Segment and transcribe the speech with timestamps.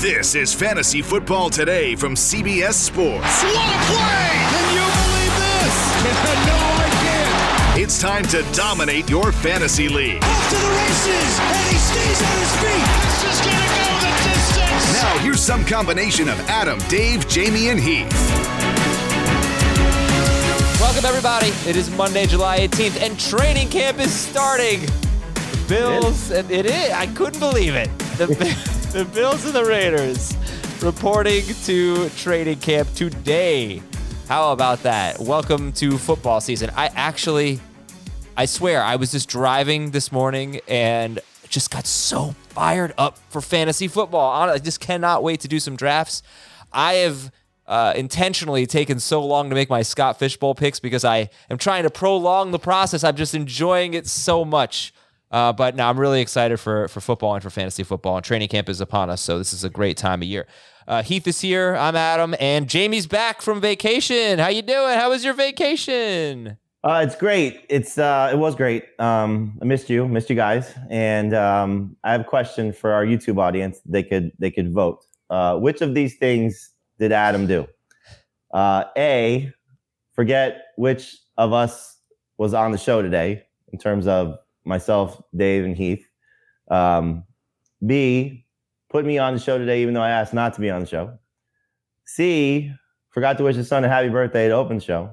[0.00, 3.42] This is Fantasy Football Today from CBS Sports.
[3.44, 4.32] What a play!
[4.48, 5.76] Can you believe this?
[6.46, 7.78] no, I can't.
[7.78, 10.24] It's time to dominate your fantasy league.
[10.24, 12.88] Off to the races, and he stays on his feet.
[13.04, 15.02] This is gonna go the distance.
[15.02, 18.10] Now, here's some combination of Adam, Dave, Jamie, and Heath.
[20.80, 21.48] Welcome, everybody.
[21.68, 24.80] It is Monday, July 18th, and training camp is starting.
[24.80, 26.90] The Bills, and it is.
[26.90, 27.90] I couldn't believe it.
[28.16, 30.36] The, the Bills and the Raiders
[30.82, 33.80] reporting to training camp today.
[34.26, 35.20] How about that?
[35.20, 36.70] Welcome to football season.
[36.74, 37.60] I actually,
[38.36, 43.40] I swear, I was just driving this morning and just got so fired up for
[43.40, 44.28] fantasy football.
[44.28, 46.24] I just cannot wait to do some drafts.
[46.72, 47.30] I have
[47.68, 51.84] uh, intentionally taken so long to make my Scott Fishbowl picks because I am trying
[51.84, 53.04] to prolong the process.
[53.04, 54.92] I'm just enjoying it so much.
[55.30, 58.16] Uh, but now I'm really excited for for football and for fantasy football.
[58.16, 60.46] And training camp is upon us, so this is a great time of year.
[60.88, 61.76] Uh, Heath is here.
[61.76, 64.38] I'm Adam, and Jamie's back from vacation.
[64.40, 64.98] How you doing?
[64.98, 66.58] How was your vacation?
[66.82, 67.66] Uh, it's great.
[67.68, 68.84] It's uh, it was great.
[68.98, 73.04] Um, I missed you, missed you guys, and um, I have a question for our
[73.04, 73.80] YouTube audience.
[73.84, 75.04] They could they could vote.
[75.28, 77.68] Uh, which of these things did Adam do?
[78.52, 79.52] Uh, A,
[80.14, 81.98] forget which of us
[82.36, 86.06] was on the show today in terms of myself, Dave, and Heath.
[86.70, 87.24] Um,
[87.84, 88.46] B,
[88.88, 90.86] put me on the show today even though I asked not to be on the
[90.86, 91.18] show.
[92.04, 92.72] C,
[93.10, 95.12] forgot to wish his son a happy birthday to open the show.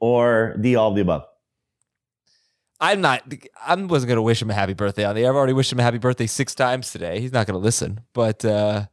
[0.00, 1.24] Or D, all of the above.
[2.80, 3.22] I'm not.
[3.64, 5.30] I wasn't gonna wish him a happy birthday on the air.
[5.30, 7.20] I've already wished him a happy birthday six times today.
[7.20, 8.00] He's not gonna listen.
[8.12, 8.86] But uh,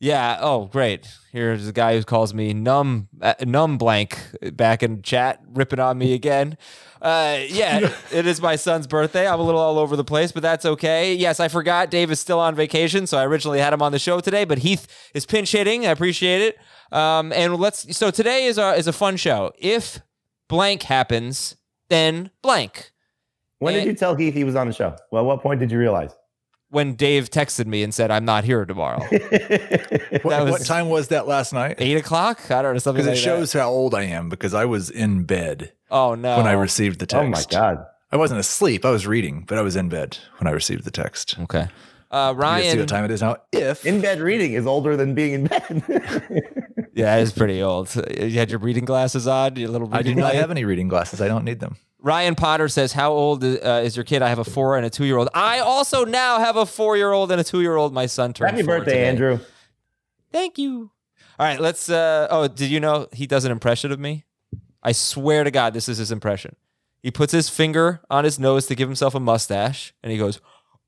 [0.00, 0.38] yeah.
[0.40, 1.08] Oh, great.
[1.32, 4.18] Here's a guy who calls me numb, uh, numb blank
[4.52, 6.56] back in chat, ripping on me again.
[7.00, 9.26] Uh, yeah, it is my son's birthday.
[9.28, 11.14] I'm a little all over the place, but that's okay.
[11.14, 13.98] Yes, I forgot Dave is still on vacation, so I originally had him on the
[13.98, 15.86] show today, but Heath is pinch hitting.
[15.86, 16.58] I appreciate it.
[16.96, 17.96] Um, and let's.
[17.96, 19.52] So today is a is a fun show.
[19.58, 20.00] If
[20.48, 21.56] blank happens,
[21.88, 22.92] then blank.
[23.58, 24.96] When did you tell Heath he was on the show?
[25.10, 26.14] Well, what point did you realize?
[26.70, 28.98] When Dave texted me and said I'm not here tomorrow,
[30.22, 31.76] What, was- what time was that last night?
[31.78, 32.50] eight o'clock.
[32.50, 34.90] I don't know something Because like it shows how old I am because I was
[34.90, 35.72] in bed.
[35.90, 36.36] Oh no!
[36.36, 37.24] when I received the text.
[37.24, 37.86] oh my God.
[38.12, 38.84] I wasn't asleep.
[38.84, 41.38] I was reading, but I was in bed when I received the text.
[41.40, 41.68] Okay.
[42.10, 43.36] Uh, You see what time it is now?
[43.52, 45.82] If In bed reading is older than being in bed.
[46.94, 47.94] Yeah, it is pretty old.
[47.94, 49.54] You had your reading glasses on.
[49.54, 49.88] Your little.
[49.94, 50.34] I do reading not light?
[50.36, 51.76] have any reading glasses, I don't need them.
[52.00, 54.90] Ryan Potter says, "How old uh, is your kid?" I have a four and a
[54.90, 55.28] two-year-old.
[55.34, 57.92] I also now have a four-year-old and a two-year-old.
[57.92, 58.52] My son turned.
[58.52, 59.08] Happy birthday, today.
[59.08, 59.38] Andrew.
[60.30, 60.90] Thank you.
[61.38, 61.90] All right, let's.
[61.90, 64.24] Uh, oh, did you know he does an impression of me?
[64.82, 66.54] I swear to God, this is his impression.
[67.02, 70.40] He puts his finger on his nose to give himself a mustache, and he goes,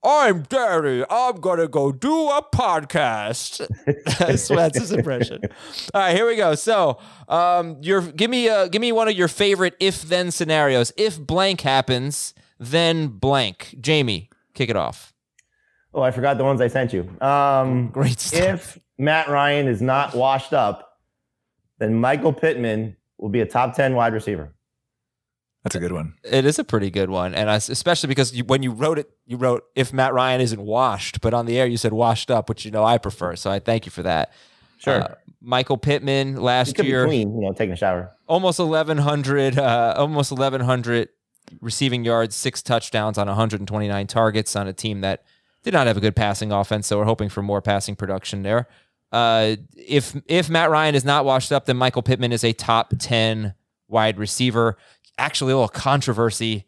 [0.02, 1.04] "I'm Daddy.
[1.08, 3.66] I'm gonna go do a podcast."
[4.38, 5.40] Swear that's his impression.
[5.94, 6.54] All right, here we go.
[6.54, 10.92] So, um, your give me uh, give me one of your favorite if-then scenarios.
[10.96, 13.76] If blank happens, then blank.
[13.80, 15.12] Jamie, kick it off.
[15.92, 17.08] Oh, I forgot the ones I sent you.
[17.20, 18.40] Um, Great stuff.
[18.40, 20.98] if Matt Ryan is not washed up,
[21.78, 24.54] then Michael Pittman will be a top 10 wide receiver.
[25.62, 26.14] That's a good one.
[26.24, 29.10] It is a pretty good one, and I, especially because you, when you wrote it,
[29.26, 32.48] you wrote if Matt Ryan isn't washed, but on the air you said washed up,
[32.48, 33.36] which you know I prefer.
[33.36, 34.32] So I thank you for that.
[34.78, 35.02] Sure.
[35.02, 38.12] Uh, Michael Pittman he last could year, be clean, you know, taking a shower.
[38.26, 41.10] almost eleven hundred, uh, almost eleven hundred
[41.60, 45.24] receiving yards, six touchdowns on 129 targets on a team that
[45.62, 46.86] did not have a good passing offense.
[46.86, 48.68] So we're hoping for more passing production there.
[49.12, 52.94] Uh, if if Matt Ryan is not washed up, then Michael Pittman is a top
[52.98, 53.54] 10
[53.88, 54.76] wide receiver.
[55.18, 56.66] Actually, a little controversy.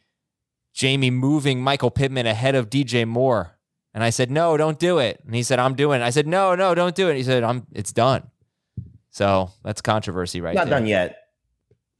[0.75, 3.59] Jamie moving Michael Pittman ahead of DJ Moore
[3.93, 5.21] And I said, no, don't do it.
[5.27, 6.05] And he said, I'm doing it.
[6.05, 7.17] I said, no, no, don't do it.
[7.17, 8.31] he said, I'm it's done.
[9.11, 10.79] So that's controversy right Not there.
[10.79, 11.19] done yet.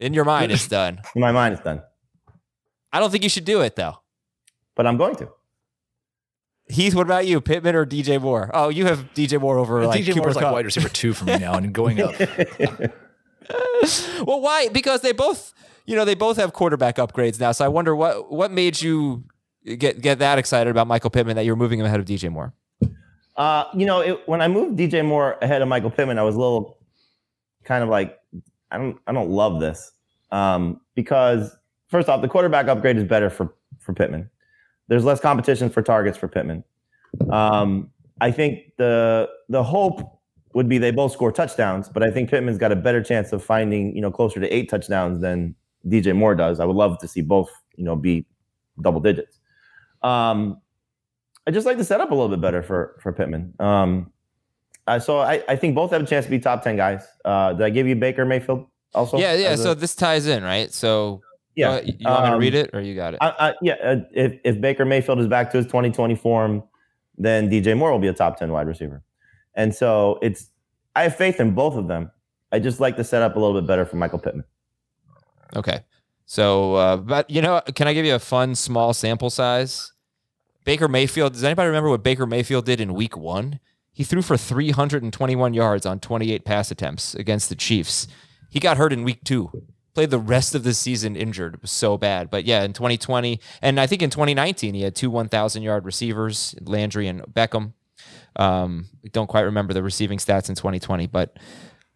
[0.01, 1.01] In your mind, it's done.
[1.15, 1.83] In my mind, it's done.
[2.93, 3.97] I don't think you should do it though.
[4.75, 5.29] But I'm going to.
[6.69, 7.43] Heath, what about you?
[7.43, 8.51] Pittman or DJ Moore?
[8.55, 10.55] Oh, you have DJ Moore over uh, like DJ Cooper Moore's like Kupp.
[10.55, 12.15] wide receiver two for me now and going up.
[14.27, 14.69] well, why?
[14.69, 15.53] Because they both,
[15.87, 17.53] you know, they both have quarterback upgrades now.
[17.53, 19.25] So I wonder what what made you
[19.65, 22.31] get get that excited about Michael Pittman that you were moving him ahead of DJ
[22.31, 22.53] Moore.
[23.37, 26.35] Uh, you know, it, when I moved DJ Moore ahead of Michael Pittman, I was
[26.35, 26.79] a little
[27.65, 28.19] kind of like,
[28.71, 29.93] I don't, I don't love this
[30.31, 31.57] um, because
[31.89, 34.29] first off, the quarterback upgrade is better for for Pittman.
[34.89, 36.65] There's less competition for targets for Pittman.
[37.31, 37.91] Um,
[38.21, 40.21] I think the the hope
[40.55, 43.43] would be they both score touchdowns, but I think Pittman's got a better chance of
[43.43, 45.55] finding you know closer to eight touchdowns than
[45.87, 46.61] DJ Moore does.
[46.61, 48.27] I would love to see both you know be
[48.81, 49.41] double digits.
[50.03, 50.61] Um,
[51.47, 53.55] I just like the setup a little bit better for for Pittman.
[53.59, 54.13] Um,
[54.87, 57.05] uh, so I, I think both have a chance to be top ten guys.
[57.25, 59.19] Uh, did I give you Baker Mayfield also?
[59.19, 59.49] yeah, yeah.
[59.49, 60.73] as a- So this ties in, right?
[60.73, 61.21] So
[61.55, 63.19] yeah, uh, you want me to um, read it or you got it?
[63.21, 63.75] I, I, yeah.
[63.75, 66.63] Uh, if if Baker Mayfield is back to his 2020 form,
[67.19, 69.03] then DJ Moore will be a top ten wide receiver.
[69.55, 70.49] And so it's
[70.97, 72.11] I have faith in both of them.
[72.53, 74.45] I just like the setup a little bit better for Michael Pittman.
[75.55, 75.85] Okay.
[76.27, 79.93] So, uh, but you know, can I give you a fun small sample size?
[80.65, 81.33] Baker Mayfield.
[81.33, 83.61] Does anybody remember what Baker Mayfield did in Week One?
[83.93, 88.09] He threw for 321 yards on 28 pass attempts against the Chiefs.
[88.49, 89.51] He got hurt in Week Two.
[89.95, 91.55] Played the rest of the season injured.
[91.55, 92.31] It was so bad.
[92.31, 96.55] But yeah, in 2020, and I think in 2019, he had two 1,000 yard receivers,
[96.63, 97.75] Landry and Beckham.
[98.37, 101.37] Um, don't quite remember the receiving stats in 2020, but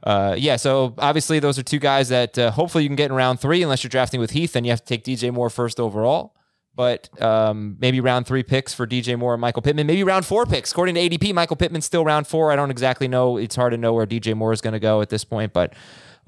[0.06, 3.17] uh, yeah, so obviously those are two guys that uh, hopefully you can get in
[3.17, 3.61] round three.
[3.61, 6.37] Unless you're drafting with Heath, then you have to take DJ Moore first overall.
[6.76, 9.88] But um, maybe round three picks for DJ Moore and Michael Pittman.
[9.88, 10.70] Maybe round four picks.
[10.70, 12.53] According to ADP, Michael Pittman's still round four.
[12.53, 13.37] I don't exactly know.
[13.37, 15.53] It's hard to know where DJ Moore is going to go at this point.
[15.53, 15.75] But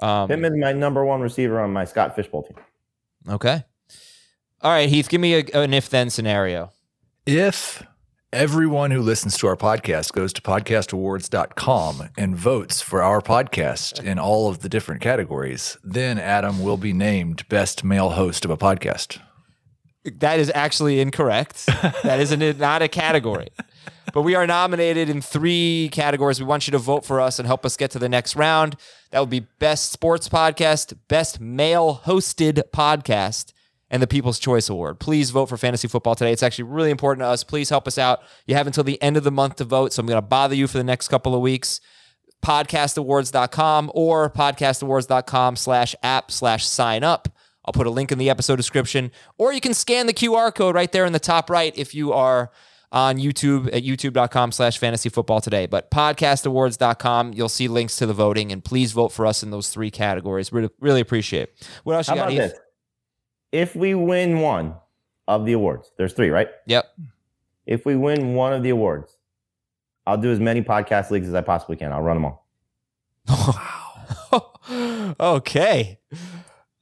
[0.01, 2.57] um, Pittman's my number one receiver on my Scott Fishbowl team.
[3.29, 3.65] okay.
[4.61, 6.73] All right, Heath, give me a, an if then scenario.
[7.27, 7.85] If
[8.33, 14.19] everyone who listens to our podcast goes to podcastawards.com and votes for our podcast in
[14.19, 18.57] all of the different categories, then Adam will be named best male host of a
[18.57, 19.21] podcast.
[20.05, 21.67] That is actually incorrect.
[21.67, 23.49] that is an, not a category.
[24.13, 26.41] But we are nominated in three categories.
[26.41, 28.77] We want you to vote for us and help us get to the next round.
[29.11, 33.53] That would be Best Sports Podcast, Best Male Hosted Podcast,
[33.91, 35.01] and the People's Choice Award.
[35.01, 36.33] Please vote for Fantasy Football today.
[36.33, 37.43] It's actually really important to us.
[37.45, 38.21] Please help us out.
[38.47, 40.55] You have until the end of the month to vote, so I'm going to bother
[40.55, 41.81] you for the next couple of weeks.
[42.45, 47.29] Podcastawards.com or podcastawards.com slash app slash sign up.
[47.65, 50.75] I'll put a link in the episode description, or you can scan the QR code
[50.75, 52.51] right there in the top right if you are
[52.91, 55.67] on YouTube at youtube.com slash fantasy football today.
[55.67, 59.69] But podcastawards.com, you'll see links to the voting, and please vote for us in those
[59.69, 60.53] three categories.
[60.53, 61.69] Really, really appreciate it.
[61.85, 62.33] What else How you got?
[62.33, 62.53] about Heath?
[62.53, 62.61] this?
[63.53, 64.75] If we win one
[65.27, 66.49] of the awards, there's three, right?
[66.67, 66.87] Yep.
[67.67, 69.17] If we win one of the awards,
[70.07, 71.93] I'll do as many podcast leagues as I possibly can.
[71.93, 72.47] I'll run them all.
[73.29, 75.15] Wow.
[75.21, 75.99] okay.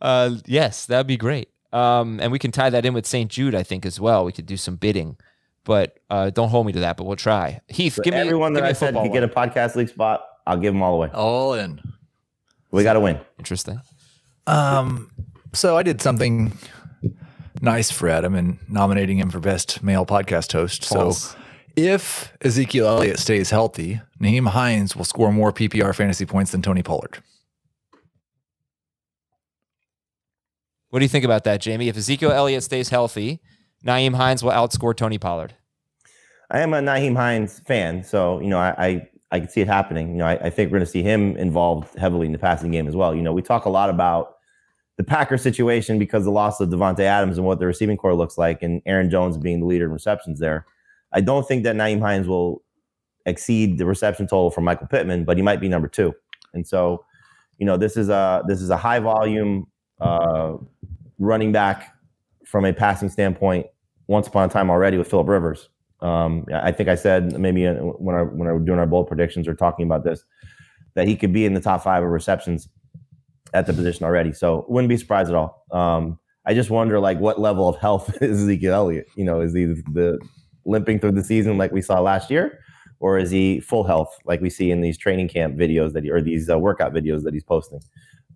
[0.01, 1.49] Uh, yes, that'd be great.
[1.73, 3.31] Um, and we can tie that in with St.
[3.31, 4.25] Jude, I think, as well.
[4.25, 5.17] We could do some bidding,
[5.65, 6.97] but uh, don't hold me to that.
[6.97, 7.61] But we'll try.
[7.69, 9.75] Heath, So give me everyone give that me I a said could get a podcast
[9.75, 11.11] league spot, I'll give them all away.
[11.13, 11.81] All in.
[12.71, 13.19] We got to win.
[13.39, 13.81] Interesting.
[14.47, 15.11] Um,
[15.53, 16.57] so I did something
[17.61, 20.85] nice for Adam in nominating him for best male podcast host.
[20.87, 21.31] False.
[21.31, 21.39] So
[21.77, 26.83] if Ezekiel Elliott stays healthy, Nyheim Hines will score more PPR fantasy points than Tony
[26.83, 27.19] Pollard.
[30.89, 31.89] What do you think about that, Jamie?
[31.89, 33.41] If Ezekiel Elliott stays healthy,
[33.85, 35.55] Nyheim Hines will outscore Tony Pollard.
[36.51, 39.67] I am a Nyheim Hines fan, so you know I I, I can see it
[39.67, 40.13] happening.
[40.13, 42.71] You know, I, I think we're going to see him involved heavily in the passing
[42.71, 43.15] game as well.
[43.15, 44.36] You know, we talk a lot about
[44.97, 48.39] the Packers situation because the loss of Davante Adams and what the receiving corps looks
[48.39, 50.67] like, and Aaron Jones being the leader in receptions there.
[51.13, 52.63] I don't think that Nyheim Hines will
[53.27, 56.15] exceed the reception total for Michael Pittman, but he might be number two.
[56.55, 57.05] And so,
[57.59, 59.67] you know, this is a this is a high volume
[60.01, 60.55] uh,
[61.19, 61.95] running back
[62.45, 63.67] from a passing standpoint.
[64.09, 65.69] Once upon a time already with Philip Rivers.
[66.01, 69.49] Um, I think I said maybe when I when I were doing our bold predictions
[69.49, 70.25] or talking about this
[70.95, 72.69] that he could be in the top five of receptions
[73.57, 74.33] at the position already.
[74.33, 75.65] So wouldn't be surprised at all.
[75.73, 79.07] Um, I just wonder like what level of health is Ezekiel Elliott?
[79.17, 80.19] You know, is he the
[80.65, 82.61] limping through the season like we saw last year,
[83.01, 86.11] or is he full health like we see in these training camp videos that he,
[86.11, 87.81] or these uh, workout videos that he's posting?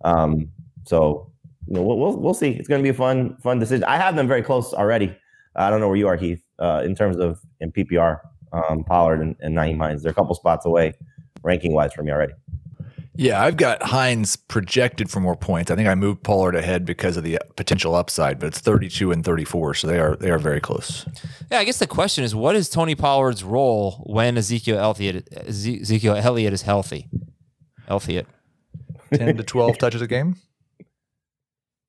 [0.03, 0.51] Um,
[0.85, 1.31] so
[1.67, 2.51] you know, we'll, we'll we'll see.
[2.51, 3.83] It's going to be a fun fun decision.
[3.85, 5.15] I have them very close already.
[5.55, 8.19] I don't know where you are, Heath, uh, in terms of in PPR.
[8.53, 10.03] um, Pollard and, and Nyheim Hines.
[10.03, 10.93] They're a couple spots away,
[11.43, 12.33] ranking wise, from me already.
[13.15, 15.69] Yeah, I've got Hines projected for more points.
[15.69, 19.23] I think I moved Pollard ahead because of the potential upside, but it's 32 and
[19.23, 21.05] 34, so they are they are very close.
[21.51, 26.15] Yeah, I guess the question is, what is Tony Pollard's role when Ezekiel Elliott, Ezekiel
[26.15, 27.09] Elliott is healthy?
[27.89, 28.27] Elliott.
[29.13, 30.37] 10 to 12 touches a game?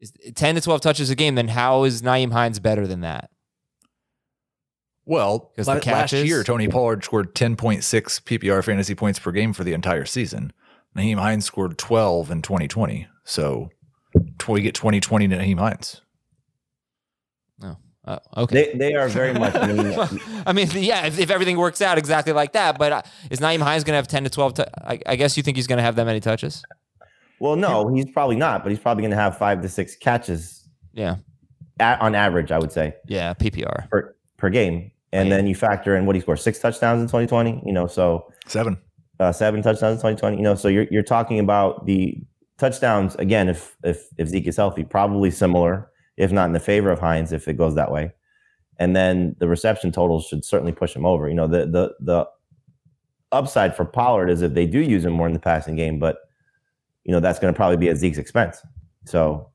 [0.01, 3.31] Is 10 to 12 touches a game, then how is Nyheim Hines better than that?
[5.05, 9.53] Well, 'Cause the la- last year, Tony Pollard scored 10.6 PPR fantasy points per game
[9.53, 10.53] for the entire season.
[10.97, 13.07] Nyheim Hines scored 12 in 2020.
[13.25, 13.71] So
[14.39, 16.01] tw- we get 2020 to Nyheim Hines.
[18.05, 18.73] Uh, okay.
[18.73, 19.55] They they are very much.
[20.45, 23.61] I mean, yeah, if, if everything works out exactly like that, but uh, is Nyheim
[23.61, 24.55] Hines going to have 10 to 12?
[24.55, 26.65] tou- I, I guess you think he's going to have that many touches?
[27.39, 30.69] well, no, he's probably not, but he's probably going to have five to six catches
[30.93, 31.19] Yeah.
[31.79, 32.51] at, on average.
[32.51, 33.89] I would say Yeah, PPR.
[33.89, 35.37] per per game, and Yeah.
[35.37, 37.63] then you factor in what he scored six touchdowns in 2020.
[37.65, 38.79] You know, so Seven.
[39.21, 40.37] Uh, seven touchdowns in 2020.
[40.37, 42.17] You know, so you're you're talking about the
[42.59, 43.49] touchdowns again.
[43.49, 47.33] If if if Zeke is healthy, probably similar, if not in the favor of Hines,
[47.33, 48.13] if it goes that way.
[48.79, 51.29] And then the reception totals should certainly push him over.
[51.29, 52.27] You know, the the the
[53.31, 56.19] upside for Pollard is if they do use him more in the passing game, but
[57.05, 58.61] you know that's going to probably be at Zeke's expense.
[59.05, 59.51] So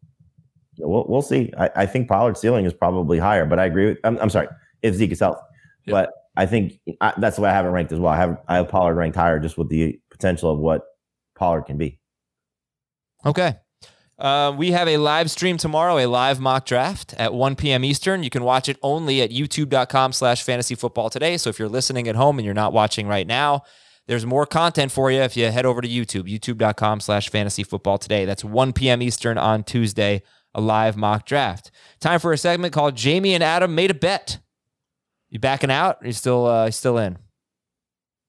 [0.79, 1.51] we'll we'll see.
[1.57, 3.97] I, I think Pollard's ceiling is probably higher, but I agree with.
[4.03, 4.47] I'm, I'm sorry
[4.81, 5.41] if Zeke is healthy,
[5.85, 5.93] Yeah.
[5.93, 8.13] but I think I, that's why I haven't ranked as well.
[8.13, 10.83] I have I have Pollard ranked higher just with the potential of what
[11.35, 11.99] Pollard can be.
[13.25, 13.55] Okay.
[14.19, 17.83] Uh, we have a live stream tomorrow, a live mock draft at 1 p.m.
[17.83, 18.23] Eastern.
[18.23, 21.37] You can watch it only at youtube.com slash fantasy football today.
[21.37, 23.61] So if you're listening at home and you're not watching right now,
[24.07, 27.99] there's more content for you if you head over to YouTube, youtube.com slash fantasy football
[27.99, 28.25] today.
[28.25, 29.03] That's 1 p.m.
[29.03, 30.23] Eastern on Tuesday,
[30.55, 31.69] a live mock draft.
[31.99, 34.39] Time for a segment called Jamie and Adam Made a Bet.
[35.29, 35.97] You backing out?
[36.05, 37.17] You still uh, still in?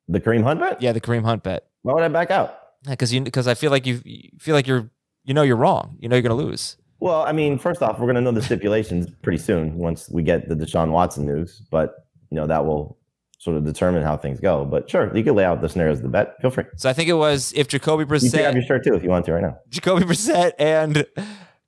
[0.08, 0.80] The Kareem Hunt bet?
[0.82, 1.66] Yeah, the Kareem Hunt bet.
[1.82, 2.58] Why would I back out?
[2.88, 4.90] Because you because I feel like you you feel like you're
[5.24, 5.96] you know you're wrong.
[6.00, 6.76] You know you're gonna lose.
[7.00, 10.24] Well, I mean, first off, we're going to know the stipulations pretty soon once we
[10.24, 11.94] get the Deshaun Watson news, but
[12.30, 12.98] you know that will
[13.38, 14.64] sort of determine how things go.
[14.64, 16.34] But sure, you can lay out the scenarios of the bet.
[16.40, 16.64] Feel free.
[16.76, 18.24] So I think it was if Jacoby Brissett.
[18.24, 19.58] You can have your shirt too if you want to right now.
[19.68, 21.06] Jacoby Brissett and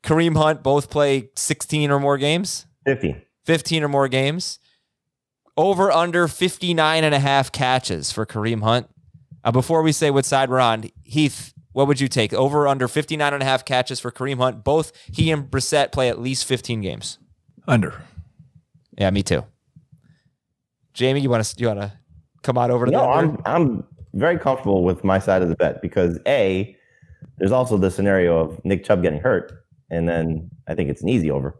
[0.02, 3.16] Kareem Hunt both play 16 or more games, Fifty.
[3.44, 4.58] 15 or more games.
[5.61, 8.88] Over under 59 and a half catches for Kareem Hunt.
[9.45, 12.33] Uh, before we say what side we're on, Heath, what would you take?
[12.33, 14.64] Over under 59 and a half catches for Kareem Hunt.
[14.64, 17.19] Both he and Brissett play at least 15 games.
[17.69, 18.00] Under.
[18.97, 19.45] Yeah, me too.
[20.95, 21.93] Jamie, you want to you want to
[22.43, 23.37] come on over to No, the under?
[23.47, 26.75] I'm I'm very comfortable with my side of the bet because a
[27.37, 29.52] there's also the scenario of Nick Chubb getting hurt,
[29.90, 31.60] and then I think it's an easy over.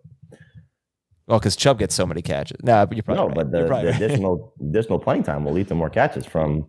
[1.30, 2.58] Well, because Chubb gets so many catches.
[2.62, 3.34] No, but you're probably No, right.
[3.37, 4.02] but the, You're probably the right.
[4.02, 6.66] additional additional playing time will lead to more catches from,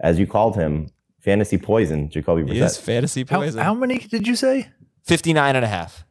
[0.00, 0.88] as you called him,
[1.20, 3.60] fantasy poison, Jacoby He is fantasy poison.
[3.60, 4.68] how many did you say?
[5.06, 6.04] 59 and a half.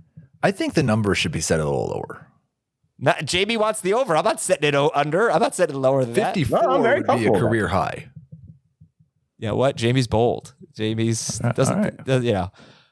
[0.43, 2.27] I think the number should be set a little lower.
[2.97, 4.15] Not, Jamie wants the over.
[4.15, 5.31] I'm not setting it under.
[5.31, 6.33] I'm not setting it lower than that.
[6.35, 7.47] 54 No, would be a comfortable with that.
[7.47, 8.09] career high.
[9.37, 9.75] You know what?
[9.75, 10.55] Jamie's bold.
[10.75, 12.05] Jamie's Uh, doesn't, all right.
[12.05, 12.49] does, you know.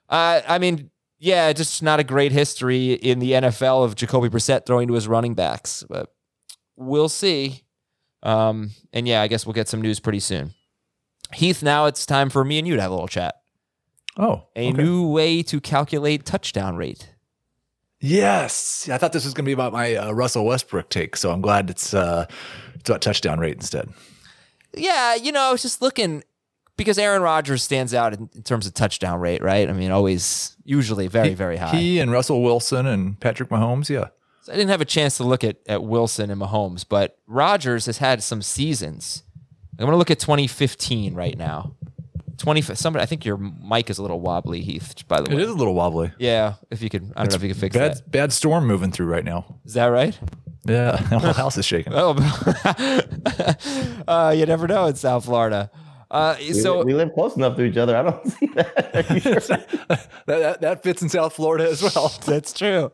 [0.09, 0.89] Uh, I mean,
[1.23, 5.07] yeah, just not a great history in the NFL of Jacoby Brissett throwing to his
[5.07, 6.13] running backs, but
[6.75, 7.63] we'll see.
[8.23, 10.53] Um, and yeah, I guess we'll get some news pretty soon.
[11.33, 13.35] Heath, now it's time for me and you to have a little chat.
[14.17, 14.71] Oh, A okay.
[14.83, 17.09] new way to calculate touchdown rate.
[18.01, 21.31] Yes, I thought this was going to be about my uh, Russell Westbrook take, so
[21.31, 22.25] I'm glad it's uh,
[22.75, 23.89] it's about touchdown rate instead.
[24.75, 26.21] Yeah, you know, I was just looking
[26.77, 29.69] because Aaron Rodgers stands out in, in terms of touchdown rate, right?
[29.69, 31.75] I mean, always, usually very, very high.
[31.75, 34.07] He and Russell Wilson and Patrick Mahomes, yeah.
[34.41, 37.85] So I didn't have a chance to look at, at Wilson and Mahomes, but Rodgers
[37.85, 39.23] has had some seasons.
[39.79, 41.75] I'm going to look at 2015 right now.
[42.37, 45.41] 20, somebody, I think your mic is a little wobbly, Heath, by the way.
[45.41, 46.11] It is a little wobbly.
[46.17, 48.11] Yeah, if you could, I don't know if you could fix Bad, that.
[48.11, 49.59] bad storm moving through right now.
[49.65, 50.17] Is that right?
[50.65, 51.93] Yeah, the whole house is shaking.
[51.95, 52.15] Oh,
[54.07, 55.71] uh, you never know in South Florida.
[56.13, 57.97] Uh, We, so we live close enough to each other.
[57.97, 59.21] I don't see that.
[59.21, 59.57] Sure?
[59.87, 62.09] that, that, that fits in South Florida as well.
[62.25, 62.91] That's true.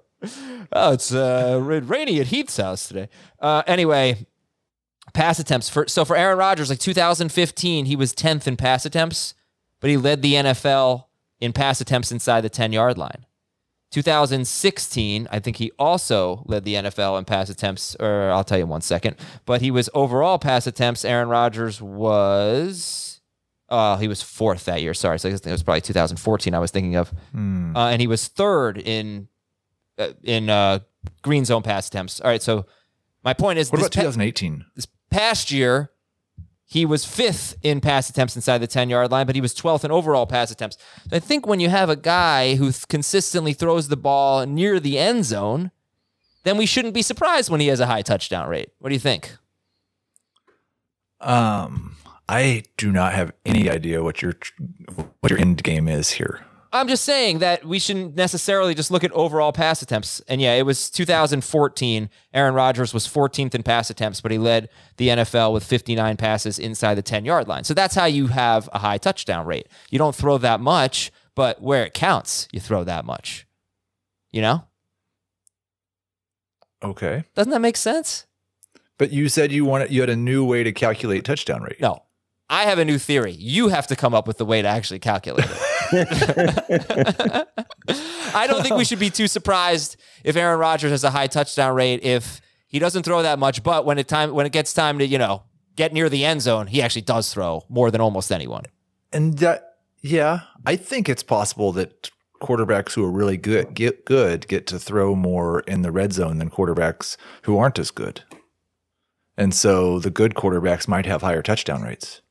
[0.71, 3.09] Oh, it's uh, ra- rainy at Heath's house today.
[3.39, 4.25] Uh, anyway,
[5.13, 9.33] pass attempts for so for Aaron Rodgers, like 2015, he was 10th in pass attempts,
[9.79, 11.05] but he led the NFL
[11.39, 13.25] in pass attempts inside the 10 yard line.
[13.91, 18.63] 2016, I think he also led the NFL in pass attempts, or I'll tell you
[18.65, 19.15] in one second.
[19.45, 21.03] But he was overall pass attempts.
[21.03, 23.21] Aaron Rodgers was,
[23.69, 24.93] uh, he was fourth that year.
[24.93, 26.53] Sorry, so I guess it was probably 2014.
[26.53, 27.75] I was thinking of, Hmm.
[27.75, 29.27] uh, and he was third in
[29.97, 30.79] uh, in uh,
[31.23, 32.21] green zone pass attempts.
[32.21, 32.65] All right, so
[33.23, 34.65] my point is What about pa- 2018?
[34.75, 35.91] this past year,
[36.69, 39.83] he was fifth in pass attempts inside the 10 yard line, but he was 12th
[39.83, 40.77] in overall pass attempts.
[41.11, 44.99] I think when you have a guy who th- consistently throws the ball near the
[44.99, 45.71] end zone,
[46.43, 48.69] then we shouldn't be surprised when he has a high touchdown rate.
[48.77, 49.35] What do you think?
[51.19, 51.95] Um,
[52.29, 54.35] I do not have any idea what your
[55.21, 56.45] what your end game is here.
[56.71, 60.19] I'm just saying that we shouldn't necessarily just look at overall pass attempts.
[60.27, 62.09] And yeah, it was 2014.
[62.33, 66.59] Aaron Rodgers was 14th in pass attempts, but he led the NFL with 59 passes
[66.59, 67.63] inside the 10 yard line.
[67.63, 69.67] So that's how you have a high touchdown rate.
[69.89, 73.47] You don't throw that much, but where it counts, you throw that much.
[74.31, 74.63] You know?
[76.83, 78.25] Okay, Doesn't that make sense?
[78.97, 81.79] but you said you wanted you had a new way to calculate touchdown rate.
[81.81, 82.03] No.
[82.49, 83.31] I have a new theory.
[83.31, 85.57] You have to come up with the way to actually calculate it.
[88.33, 91.75] I don't think we should be too surprised if Aaron Rodgers has a high touchdown
[91.75, 94.99] rate if he doesn't throw that much, but when it time when it gets time
[94.99, 95.43] to, you know,
[95.75, 98.65] get near the end zone, he actually does throw more than almost anyone.
[99.11, 104.47] And that, yeah, I think it's possible that quarterbacks who are really good get good
[104.47, 108.23] get to throw more in the red zone than quarterbacks who aren't as good.
[109.35, 112.21] And so the good quarterbacks might have higher touchdown rates.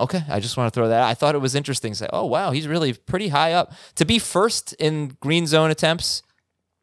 [0.00, 1.02] Okay, I just want to throw that.
[1.02, 1.08] out.
[1.08, 1.94] I thought it was interesting.
[1.94, 6.22] Say, oh wow, he's really pretty high up to be first in green zone attempts,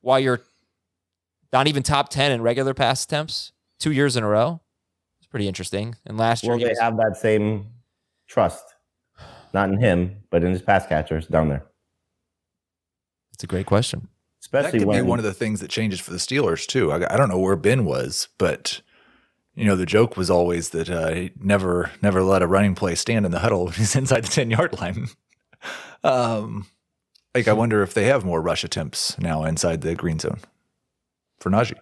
[0.02, 0.42] while you're
[1.52, 4.62] not even top ten in regular pass attempts two years in a row.
[5.20, 5.96] It's pretty interesting.
[6.06, 7.68] And last year, Will they was- have that same
[8.28, 8.64] trust?
[9.54, 11.66] Not in him, but in his pass catchers down there.
[13.34, 14.08] it's a great question.
[14.52, 16.92] That Especially could be one of the things that changes for the Steelers too.
[16.92, 18.82] I, I don't know where Ben was, but
[19.62, 22.96] you know the joke was always that uh, he never never let a running play
[22.96, 25.08] stand in the huddle when he's inside the ten yard line.
[26.04, 26.66] um,
[27.36, 30.40] like I wonder if they have more rush attempts now inside the green zone
[31.40, 31.78] for Najee.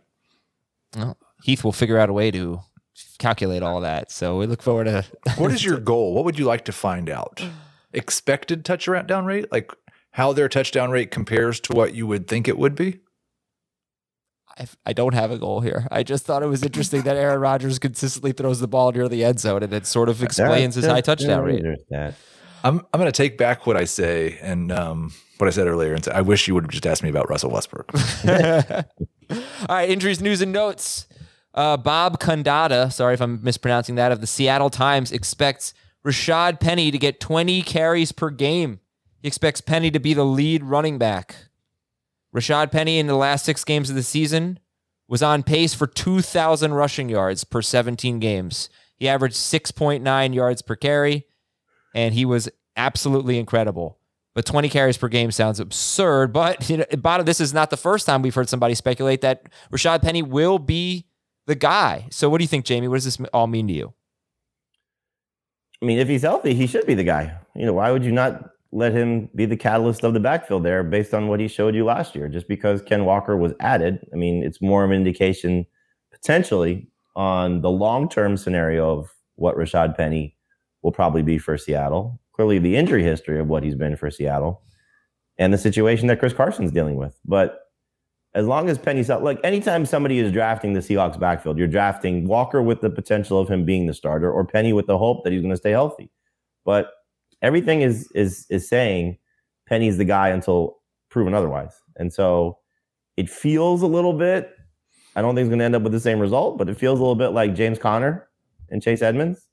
[0.95, 2.59] Well, Heath will figure out a way to
[3.17, 4.11] calculate all that.
[4.11, 5.05] So we look forward to.
[5.37, 6.13] What is your goal?
[6.13, 7.41] What would you like to find out?
[7.93, 9.71] Expected touchdown rate, like
[10.11, 12.99] how their touchdown rate compares to what you would think it would be.
[14.59, 15.87] I, I don't have a goal here.
[15.91, 19.23] I just thought it was interesting that Aaron Rodgers consistently throws the ball near the
[19.23, 21.63] end zone, and it sort of explains his high touchdown rate.
[21.63, 21.79] Rangers,
[22.63, 25.93] I'm I'm going to take back what I say and um, what I said earlier,
[25.93, 27.91] and say I wish you would have just asked me about Russell Westbrook.
[28.27, 31.07] All right, injuries, news, and notes.
[31.53, 35.73] Uh, Bob Condotta, sorry if I'm mispronouncing that, of the Seattle Times expects
[36.05, 38.79] Rashad Penny to get 20 carries per game.
[39.21, 41.35] He expects Penny to be the lead running back.
[42.35, 44.59] Rashad Penny in the last six games of the season
[45.07, 48.69] was on pace for 2,000 rushing yards per 17 games.
[48.97, 51.25] He averaged 6.9 yards per carry,
[51.95, 53.97] and he was absolutely incredible.
[54.35, 56.31] But 20 carries per game sounds absurd.
[56.31, 59.51] But you know, bottom, this is not the first time we've heard somebody speculate that
[59.71, 61.07] Rashad Penny will be
[61.47, 62.07] the guy.
[62.11, 62.87] So, what do you think, Jamie?
[62.87, 63.93] What does this all mean to you?
[65.81, 67.37] I mean, if he's healthy, he should be the guy.
[67.55, 70.83] You know, why would you not let him be the catalyst of the backfield there
[70.83, 72.29] based on what he showed you last year?
[72.29, 75.65] Just because Ken Walker was added, I mean, it's more of an indication
[76.11, 80.37] potentially on the long term scenario of what Rashad Penny
[80.81, 82.19] will probably be for Seattle.
[82.33, 84.61] Clearly, the injury history of what he's been for Seattle
[85.37, 87.17] and the situation that Chris Carson's dealing with.
[87.25, 87.61] But
[88.35, 92.27] as long as Penny's out, like anytime somebody is drafting the Seahawks backfield, you're drafting
[92.27, 95.33] Walker with the potential of him being the starter or Penny with the hope that
[95.33, 96.11] he's going to stay healthy.
[96.63, 96.91] But
[97.41, 99.17] everything is is is saying
[99.67, 100.77] Penny's the guy until
[101.09, 101.79] proven otherwise.
[101.97, 102.57] And so
[103.17, 104.51] it feels a little bit,
[105.15, 106.99] I don't think it's going to end up with the same result, but it feels
[106.99, 108.29] a little bit like James Conner
[108.69, 109.47] and Chase Edmonds,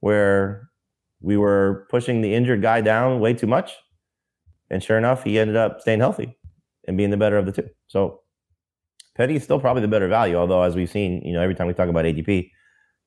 [0.00, 0.68] where
[1.20, 3.72] we were pushing the injured guy down way too much.
[4.70, 6.36] And sure enough, he ended up staying healthy
[6.88, 7.68] and being the better of the two.
[7.86, 8.22] So
[9.16, 11.66] Penny is still probably the better value, although as we've seen, you know, every time
[11.66, 12.50] we talk about ADP,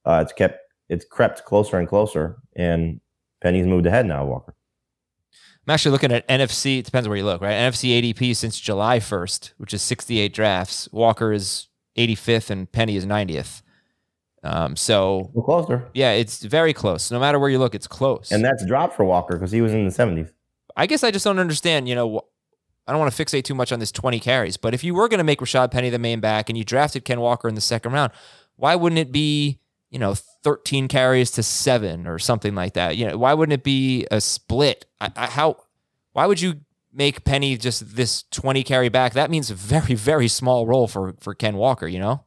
[0.05, 3.01] uh, it's kept it's crept closer and closer, and
[3.45, 4.25] Penny's moved ahead now.
[4.25, 4.55] Walker.
[5.67, 6.79] I'm actually looking at NFFC.
[6.79, 7.53] It depends where you look, right?
[7.53, 10.89] NFFC ADP since July 1st, which is 68 drafts.
[10.91, 13.62] Walker is 85th and Penny is 90th.
[14.43, 17.12] Um, so, We're closer, yeah, it's very close.
[17.12, 18.31] No matter where you look, it's close.
[18.31, 20.34] and that's dropped for Walker because he was in the seventies.
[20.75, 21.88] I guess I just don't understand.
[21.88, 22.21] You know,
[22.88, 25.08] I don't want to fixate too much on this 20 carries, but if you were
[25.08, 27.62] going to make Rashad Penny the main back and you drafted Ken Walker in the
[27.62, 28.12] second round,
[28.55, 29.60] why wouldn't it be,
[29.95, 32.97] you know, 13 carries to seven or something like that?
[32.97, 34.86] You know, why wouldn't it be a split?
[34.99, 35.55] I, I, how,
[36.12, 36.55] why would you
[36.91, 39.13] make Penny just this 20 carry back?
[39.13, 42.25] That means a very, very small role for, for Ken Walker, you know?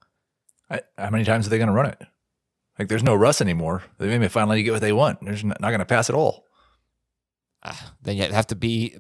[0.71, 2.03] I, how many times are they going to run it?
[2.79, 3.83] Like, there's no Russ anymore.
[3.99, 5.19] They may finally get what they want.
[5.21, 6.47] They're not, not going to pass at all.
[7.63, 8.97] Ah, then you have to be,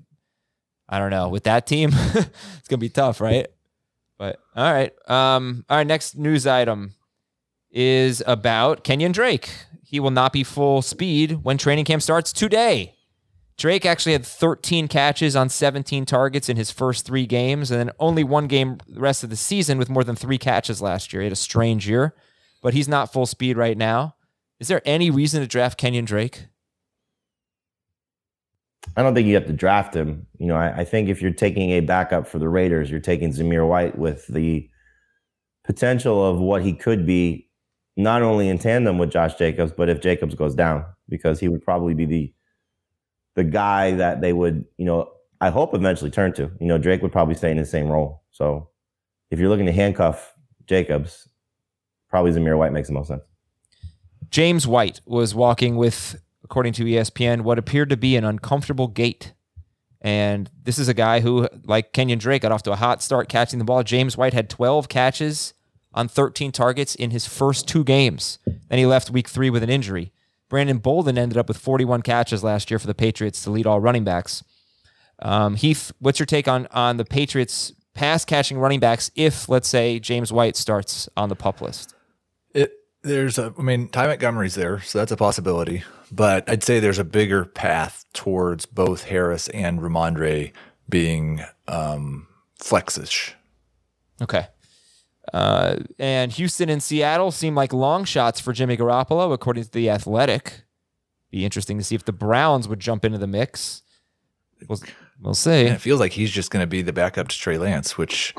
[0.90, 3.46] I don't know, with that team, it's gonna be tough, right?
[4.18, 5.86] But all right, um, all right.
[5.86, 6.92] Next news item
[7.70, 9.50] is about Kenyon Drake.
[9.82, 12.94] he will not be full speed when training camp starts today.
[13.56, 17.90] Drake actually had 13 catches on 17 targets in his first three games, and then
[17.98, 21.22] only one game the rest of the season with more than three catches last year.
[21.22, 22.14] He had a strange year,
[22.62, 24.14] but he's not full speed right now.
[24.60, 26.46] Is there any reason to draft Kenyon Drake?
[28.96, 30.26] I don't think you have to draft him.
[30.38, 33.32] You know, I, I, think if you're taking a backup for the Raiders, you're taking
[33.32, 34.68] Zamir White with the
[35.64, 37.47] potential of what he could be,
[37.98, 41.62] not only in tandem with Josh Jacobs, but if Jacobs goes down, because he would
[41.62, 42.32] probably be the
[43.34, 46.50] the guy that they would, you know, I hope eventually turn to.
[46.60, 48.22] You know, Drake would probably stay in the same role.
[48.30, 48.70] So
[49.30, 50.34] if you're looking to handcuff
[50.66, 51.28] Jacobs,
[52.08, 53.22] probably Zamir White makes the most sense.
[54.30, 59.34] James White was walking with according to ESPN, what appeared to be an uncomfortable gait.
[60.00, 63.28] And this is a guy who, like Kenyon Drake, got off to a hot start
[63.28, 63.82] catching the ball.
[63.82, 65.54] James White had 12 catches
[65.92, 68.38] on 13 targets in his first two games.
[68.68, 70.12] Then he left week three with an injury.
[70.48, 73.80] Brandon Bolden ended up with 41 catches last year for the Patriots to lead all
[73.80, 74.42] running backs.
[75.20, 79.68] Um, Heath, what's your take on on the Patriots pass catching running backs if, let's
[79.68, 81.94] say, James White starts on the pup list?
[82.54, 82.72] It
[83.02, 86.98] there's a, I mean, Ty Montgomery's there, so that's a possibility but I'd say there's
[86.98, 90.52] a bigger path towards both Harris and Rhamondre
[90.88, 92.26] being um,
[92.60, 93.34] flexish.
[94.20, 94.46] Okay.
[95.32, 99.90] Uh, and Houston and Seattle seem like long shots for Jimmy Garoppolo, according to the
[99.90, 100.62] Athletic.
[101.30, 103.82] Be interesting to see if the Browns would jump into the mix.
[104.68, 104.80] We'll,
[105.20, 105.66] we'll see.
[105.66, 108.34] And it feels like he's just going to be the backup to Trey Lance, which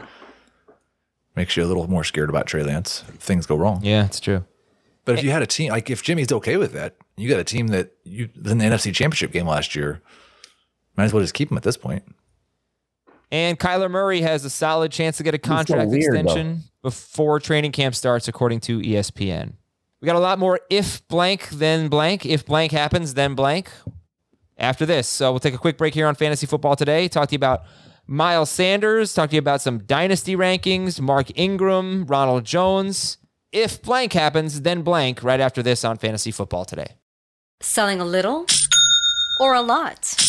[1.36, 3.82] makes you a little more scared about Trey Lance if things go wrong.
[3.84, 4.44] Yeah, it's true.
[5.06, 7.44] But if you had a team like if Jimmy's okay with that, you got a
[7.44, 10.02] team that you in the NFC Championship game last year.
[10.96, 12.04] Might as well just keep him at this point.
[13.32, 16.90] And Kyler Murray has a solid chance to get a contract so weird, extension though.
[16.90, 19.54] before training camp starts, according to ESPN.
[20.02, 22.26] We got a lot more if blank then blank.
[22.26, 23.70] If blank happens, then blank.
[24.58, 27.08] After this, so we'll take a quick break here on Fantasy Football today.
[27.08, 27.64] Talk to you about
[28.08, 29.14] Miles Sanders.
[29.14, 31.00] Talk to you about some dynasty rankings.
[31.00, 33.20] Mark Ingram, Ronald Jones
[33.52, 36.96] if blank happens, then blank right after this on Fantasy Football today.
[37.62, 38.46] Selling a little
[39.40, 40.29] or a lot?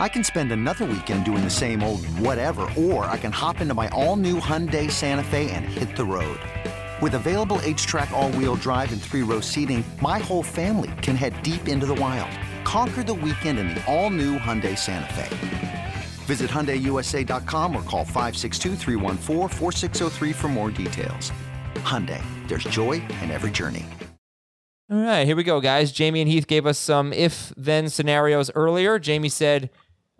[0.00, 3.74] I can spend another weekend doing the same old whatever, or I can hop into
[3.74, 6.40] my all new Hyundai Santa Fe and hit the road.
[7.02, 11.84] With available HTRAC all-wheel drive and three-row seating, my whole family can head deep into
[11.84, 12.30] the wild.
[12.64, 15.92] Conquer the weekend in the all-new Hyundai Santa Fe.
[16.24, 18.76] Visit HyundaiUSA.com or call 562
[20.32, 21.30] for more details.
[21.76, 23.84] Hyundai, there's joy in every journey.
[24.90, 25.92] All right, here we go, guys.
[25.92, 28.98] Jamie and Heath gave us some if-then scenarios earlier.
[28.98, 29.70] Jamie said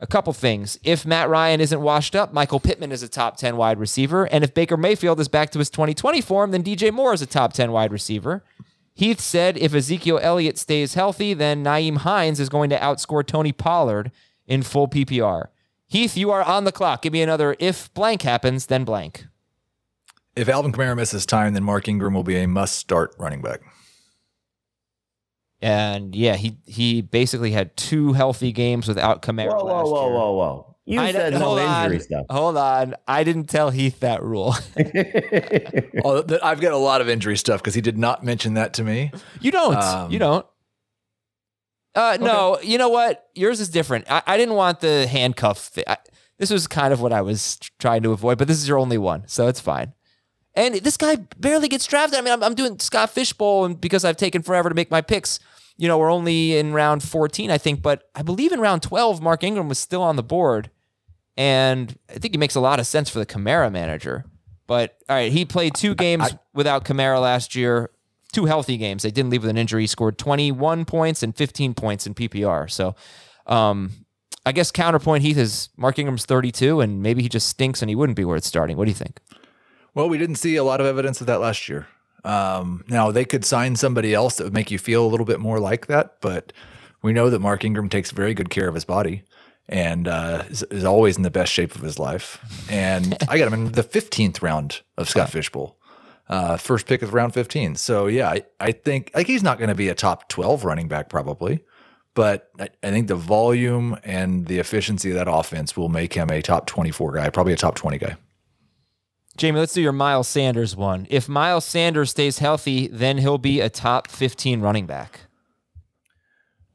[0.01, 0.79] a couple things.
[0.83, 4.25] If Matt Ryan isn't washed up, Michael Pittman is a top 10 wide receiver.
[4.25, 7.27] And if Baker Mayfield is back to his 2020 form, then DJ Moore is a
[7.27, 8.43] top 10 wide receiver.
[8.95, 13.53] Heath said if Ezekiel Elliott stays healthy, then Nyheim Hines is going to outscore Tony
[13.53, 14.11] Pollard
[14.47, 15.47] in full PPR.
[15.87, 17.03] Heath, you are on the clock.
[17.03, 19.27] Give me another if blank happens, then blank.
[20.37, 23.61] If Alvin Kamara misses time, then Mark Ingram will be a must start running back.
[25.63, 29.49] And yeah, he he basically had two healthy games without Kamara.
[29.49, 30.77] Whoa, whoa, whoa, whoa, whoa!
[30.87, 32.27] You I said no injury on, stuff.
[32.31, 34.55] Hold on, I didn't tell Heath that rule.
[36.05, 38.85] oh, I've got a lot of injury stuff because he did not mention that to
[38.85, 39.13] me.
[39.41, 39.77] You don't.
[39.77, 40.47] Um, you don't.
[41.95, 43.29] Uh, no, you know what?
[43.35, 44.11] Yours is different.
[44.11, 45.59] I, I didn't want the handcuff.
[45.59, 45.85] Thing.
[45.87, 45.99] I,
[46.39, 48.99] this was kind of what I was trying to avoid, but this is your only
[48.99, 49.93] one, so it's fine.
[50.55, 52.19] And this guy barely gets drafted.
[52.19, 55.03] I mean, I'm, I'm doing Scott Fishbowl, and because I've taken forever to make my
[55.03, 55.39] picks,
[55.81, 59.23] you know, we're only in round 14, I think, but I believe in round 12,
[59.23, 60.71] Mark Ingram was still on the board.
[61.39, 64.27] And I think he makes a lot of sense for the Kamara manager.
[64.67, 67.89] But all right, he played two games without Kamara last year,
[68.31, 69.05] two healthy games.
[69.05, 69.85] They didn't leave with an injury.
[69.85, 72.71] He scored 21 points and 15 points in PPR.
[72.71, 72.95] So
[73.47, 73.91] um,
[74.45, 77.95] I guess counterpoint Heath is Mark Ingram's 32, and maybe he just stinks and he
[77.95, 78.77] wouldn't be worth starting.
[78.77, 79.19] What do you think?
[79.95, 81.87] Well, we didn't see a lot of evidence of that last year.
[82.25, 85.41] Um, now they could sign somebody else that would make you feel a little bit
[85.41, 86.53] more like that, but
[87.03, 89.23] we know that Mark Ingram takes very good care of his body
[89.69, 92.67] and uh, is, is always in the best shape of his life.
[92.71, 95.77] And I got him in the 15th round of Scott Fishbowl.
[96.29, 97.77] Uh, first pick of round 15.
[97.77, 100.87] So yeah, I, I think like he's not going to be a top 12 running
[100.87, 101.65] back probably,
[102.15, 106.31] but I, I think the volume and the efficiency of that offense will make him
[106.31, 108.17] a top 24 guy, probably a top 20 guy.
[109.41, 111.07] Jamie, let's do your Miles Sanders one.
[111.09, 115.21] If Miles Sanders stays healthy, then he'll be a top 15 running back.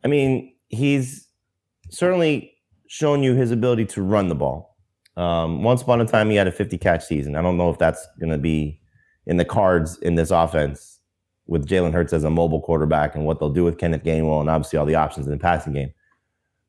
[0.03, 1.27] I mean, he's
[1.91, 2.55] certainly
[2.87, 4.75] shown you his ability to run the ball.
[5.15, 7.35] Um, once upon a time, he had a 50 catch season.
[7.35, 8.81] I don't know if that's going to be
[9.27, 11.01] in the cards in this offense
[11.45, 14.49] with Jalen Hurts as a mobile quarterback and what they'll do with Kenneth Gainwell and
[14.49, 15.93] obviously all the options in the passing game.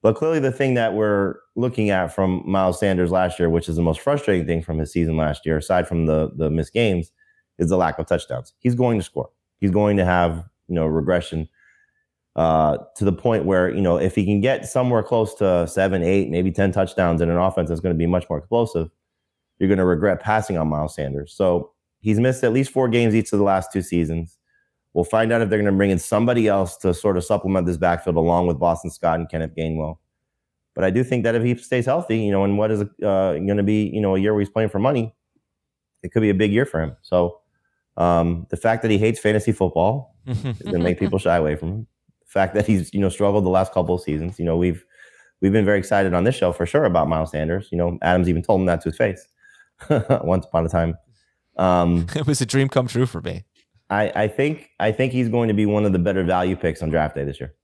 [0.06, 3.74] But clearly, the thing that we're looking at from Miles Sanders last year, which is
[3.74, 7.10] the most frustrating thing from his season last year, aside from the the missed games,
[7.58, 8.52] is the lack of touchdowns.
[8.60, 9.30] He's going to score.
[9.58, 11.48] He's going to have you know regression
[12.36, 16.04] uh, to the point where you know if he can get somewhere close to seven,
[16.04, 18.88] eight, maybe ten touchdowns in an offense that's going to be much more explosive,
[19.58, 21.34] you're going to regret passing on Miles Sanders.
[21.34, 24.35] So he's missed at least four games each of the last two seasons.
[24.96, 27.66] We'll find out if they're going to bring in somebody else to sort of supplement
[27.66, 29.98] this backfield along with Boston Scott and Kenneth Gainwell.
[30.74, 32.86] But I do think that if he stays healthy, you know, and what is uh,
[33.02, 35.14] going to be, you know, a year where he's playing for money,
[36.02, 36.96] it could be a big year for him.
[37.02, 37.40] So
[37.98, 41.56] um, the fact that he hates fantasy football is going to make people shy away
[41.56, 41.86] from him.
[42.24, 44.82] The fact that he's, you know, struggled the last couple of seasons, you know, we've
[45.42, 47.68] we've been very excited on this show for sure about Miles Sanders.
[47.70, 49.28] You know, Adams even told him that to his face
[50.22, 50.96] once upon a time.
[51.58, 53.44] Um, it was a dream come true for me.
[53.88, 56.82] I, I think I think he's going to be one of the better value picks
[56.82, 57.54] on draft day this year.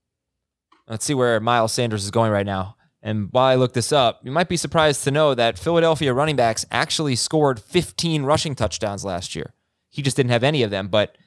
[0.87, 2.75] Let's see where Miles Sanders is going right now.
[3.01, 6.37] And while I look this up, you might be surprised to know that Philadelphia running
[6.37, 9.53] backs actually scored 15 rushing touchdowns last year.
[9.89, 11.17] He just didn't have any of them, but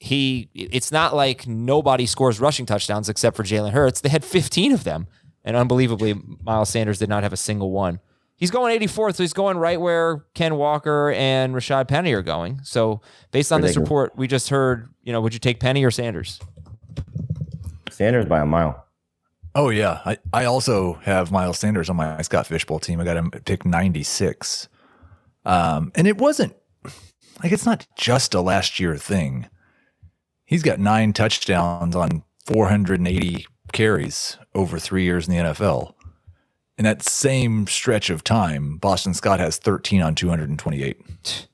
[0.00, 4.00] he it's not like nobody scores rushing touchdowns except for Jalen Hurts.
[4.00, 5.06] They had 15 of them.
[5.44, 8.00] And unbelievably, Miles Sanders did not have a single one.
[8.44, 12.60] He's going 84th, so he's going right where Ken Walker and Rashad Penny are going.
[12.62, 15.90] So based on this report we just heard, you know, would you take Penny or
[15.90, 16.38] Sanders?
[17.90, 18.84] Sanders by a mile.
[19.54, 23.00] Oh yeah, I, I also have Miles Sanders on my Scott Fishbowl team.
[23.00, 24.68] I got him at pick 96.
[25.46, 26.54] Um, and it wasn't
[27.42, 29.48] like it's not just a last year thing.
[30.44, 35.94] He's got nine touchdowns on 480 carries over three years in the NFL.
[36.76, 41.46] In that same stretch of time, Boston Scott has 13 on 228.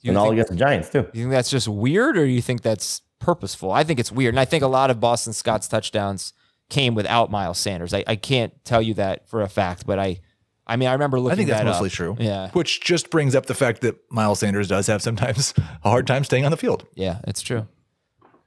[0.00, 1.06] You and all think- against the Giants too.
[1.12, 3.70] You think that's just weird, or you think that's purposeful?
[3.70, 6.32] I think it's weird, and I think a lot of Boston Scott's touchdowns
[6.70, 7.92] came without Miles Sanders.
[7.92, 10.20] I, I can't tell you that for a fact, but I,
[10.66, 11.32] I mean, I remember looking.
[11.32, 11.92] I think that's that mostly up.
[11.92, 12.16] true.
[12.18, 15.52] Yeah, Which just brings up the fact that Miles Sanders does have sometimes
[15.84, 16.86] a hard time staying on the field.
[16.94, 17.66] yeah, it's true.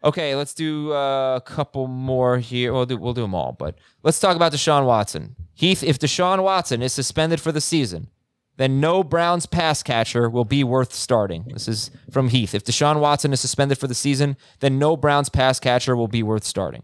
[0.03, 2.71] Okay, let's do uh, a couple more here.
[2.73, 5.35] We'll do we'll do them all, but let's talk about Deshaun Watson.
[5.57, 8.09] Heath, if Deshaun Watson is suspended for the season,
[8.57, 11.45] then no Browns pass catcher will be worth starting.
[11.51, 12.53] This is from Heath.
[12.53, 16.21] If Deshaun Watson is suspended for the season, then no Browns pass catcher will be
[16.21, 16.83] worth starting.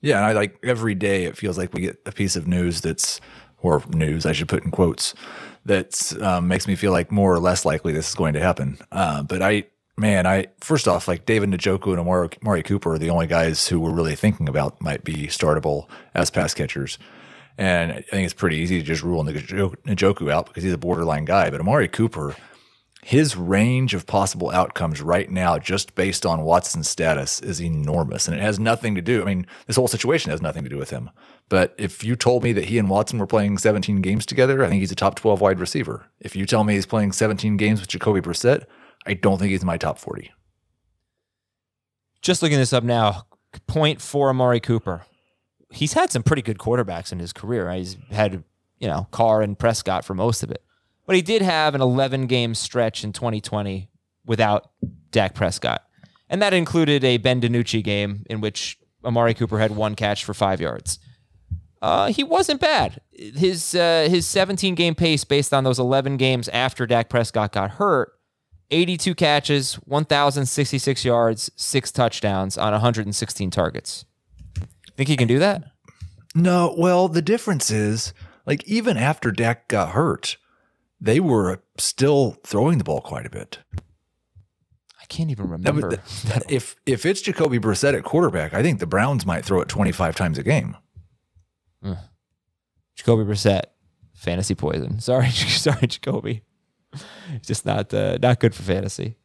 [0.00, 2.80] Yeah, and I like every day it feels like we get a piece of news
[2.80, 3.20] that's
[3.58, 5.14] or news I should put in quotes
[5.64, 8.76] that um, makes me feel like more or less likely this is going to happen.
[8.90, 12.98] Uh, but I, man, I first off like David Njoku and Amari, Amari Cooper are
[12.98, 16.98] the only guys who we're really thinking about might be startable as pass catchers.
[17.56, 21.24] And I think it's pretty easy to just rule Njoku out because he's a borderline
[21.24, 21.50] guy.
[21.50, 22.34] But Amari Cooper,
[23.02, 28.26] his range of possible outcomes right now, just based on Watson's status, is enormous.
[28.26, 30.78] And it has nothing to do, I mean, this whole situation has nothing to do
[30.78, 31.10] with him.
[31.48, 34.68] But if you told me that he and Watson were playing 17 games together, I
[34.68, 36.06] think he's a top 12 wide receiver.
[36.18, 38.64] If you tell me he's playing 17 games with Jacoby Brissett,
[39.06, 40.32] I don't think he's my top 40.
[42.22, 43.26] Just looking this up now,
[43.66, 45.04] point for Amari Cooper.
[45.74, 47.66] He's had some pretty good quarterbacks in his career.
[47.66, 47.78] Right?
[47.78, 48.44] He's had,
[48.78, 50.62] you know, Carr and Prescott for most of it.
[51.06, 53.88] But he did have an 11 game stretch in 2020
[54.24, 54.70] without
[55.10, 55.84] Dak Prescott.
[56.30, 60.32] And that included a Ben DiNucci game in which Amari Cooper had one catch for
[60.32, 60.98] five yards.
[61.82, 63.00] Uh, he wasn't bad.
[63.12, 67.72] His uh, his 17 game pace based on those 11 games after Dak Prescott got
[67.72, 68.12] hurt,
[68.70, 74.06] 82 catches, 1,066 yards, six touchdowns on 116 targets.
[74.96, 75.64] Think he can do that?
[76.34, 78.12] No, well, the difference is
[78.46, 80.36] like even after Dak got hurt,
[81.00, 83.58] they were still throwing the ball quite a bit.
[85.00, 85.88] I can't even remember.
[85.88, 89.60] would- that- if if it's Jacoby Brissett at quarterback, I think the Browns might throw
[89.60, 90.76] it 25 times a game.
[92.96, 93.64] Jacoby Brissett,
[94.14, 95.00] fantasy poison.
[95.00, 96.42] Sorry, sorry, Jacoby.
[97.42, 99.16] Just not uh, not good for fantasy.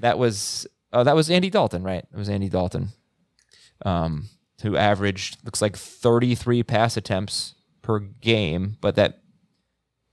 [0.00, 2.04] That was oh, that was Andy Dalton, right?
[2.10, 2.88] It was Andy Dalton,
[3.84, 4.28] um,
[4.62, 9.22] who averaged looks like thirty three pass attempts per game, but that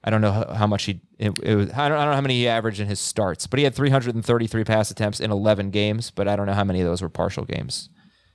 [0.03, 1.71] I don't know how, much he it, it was.
[1.71, 3.75] I don't, I don't know how many he averaged in his starts, but he had
[3.75, 6.11] three hundred and thirty three pass attempts in eleven games.
[6.11, 7.89] But I don't know how many of those were partial games.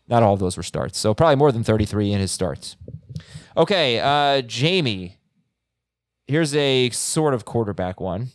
[0.06, 2.76] Not all of those were starts, so probably more than thirty three in his starts.
[3.56, 5.18] Okay, uh, Jamie.
[6.26, 8.28] Here's a sort of quarterback one.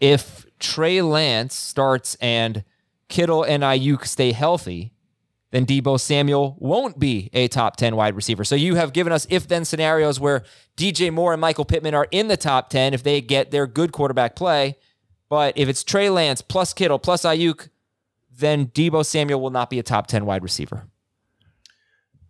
[0.00, 2.64] If Trey Lance starts and
[3.08, 4.92] Kittle and Aiyuk stay healthy,
[5.50, 8.44] then Deebo Samuel won't be a top 10 wide receiver.
[8.44, 10.44] So you have given us if then scenarios where
[10.76, 13.92] DJ Moore and Michael Pittman are in the top 10 if they get their good
[13.92, 14.76] quarterback play.
[15.28, 17.68] But if it's Trey Lance plus Kittle plus Aiyuk,
[18.30, 20.86] then Deebo Samuel will not be a top 10 wide receiver.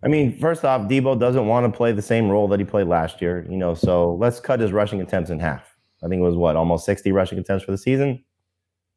[0.03, 2.87] I mean, first off, Deebo doesn't want to play the same role that he played
[2.87, 5.77] last year, you know, so let's cut his rushing attempts in half.
[6.03, 8.25] I think it was what, almost 60 rushing attempts for the season.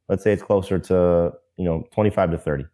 [0.08, 2.66] Let's say it's closer to, you know, 25 to 30.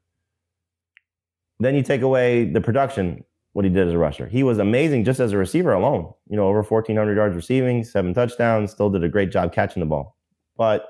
[1.60, 4.28] Then you take away the production, what he did as a rusher.
[4.28, 8.14] He was amazing just as a receiver alone, you know, over 1,400 yards receiving, seven
[8.14, 10.16] touchdowns, still did a great job catching the ball.
[10.56, 10.86] But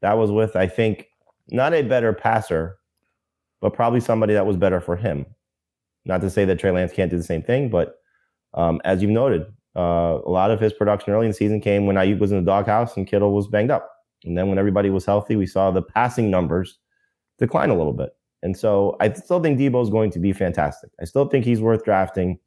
[0.00, 1.06] that was with, I think,
[1.48, 2.78] not a better passer,
[3.60, 5.26] but probably somebody that was better for him.
[6.06, 7.96] Not to say that Trey Lance can't do the same thing, but
[8.54, 11.86] um, as you've noted, uh, a lot of his production early in the season came
[11.86, 13.90] when Aiyuk was in the doghouse and Kittle was banged up.
[14.24, 16.78] And then when everybody was healthy, we saw the passing numbers
[17.38, 18.10] decline a little bit.
[18.44, 20.90] And so I still think Deebo is going to be fantastic.
[21.00, 22.38] I still think he's worth drafting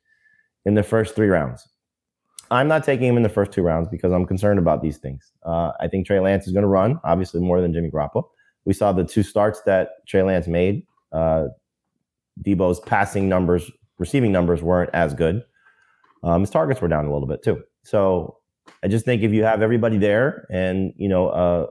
[0.66, 1.68] in the first three rounds.
[2.52, 5.34] I'm not taking him in the first two rounds because I'm concerned about these things.
[5.44, 8.24] Uh, I think Trey Lance is going to run, obviously more than Jimmy Garoppolo.
[8.64, 10.86] We saw the two starts that Trey Lance made.
[11.12, 11.48] Uh,
[12.46, 15.44] Deebo's passing numbers, receiving numbers weren't as good.
[16.24, 17.64] Um, his targets were down a little bit too.
[17.84, 18.38] So
[18.84, 21.68] I just think if you have everybody there and you know, uh,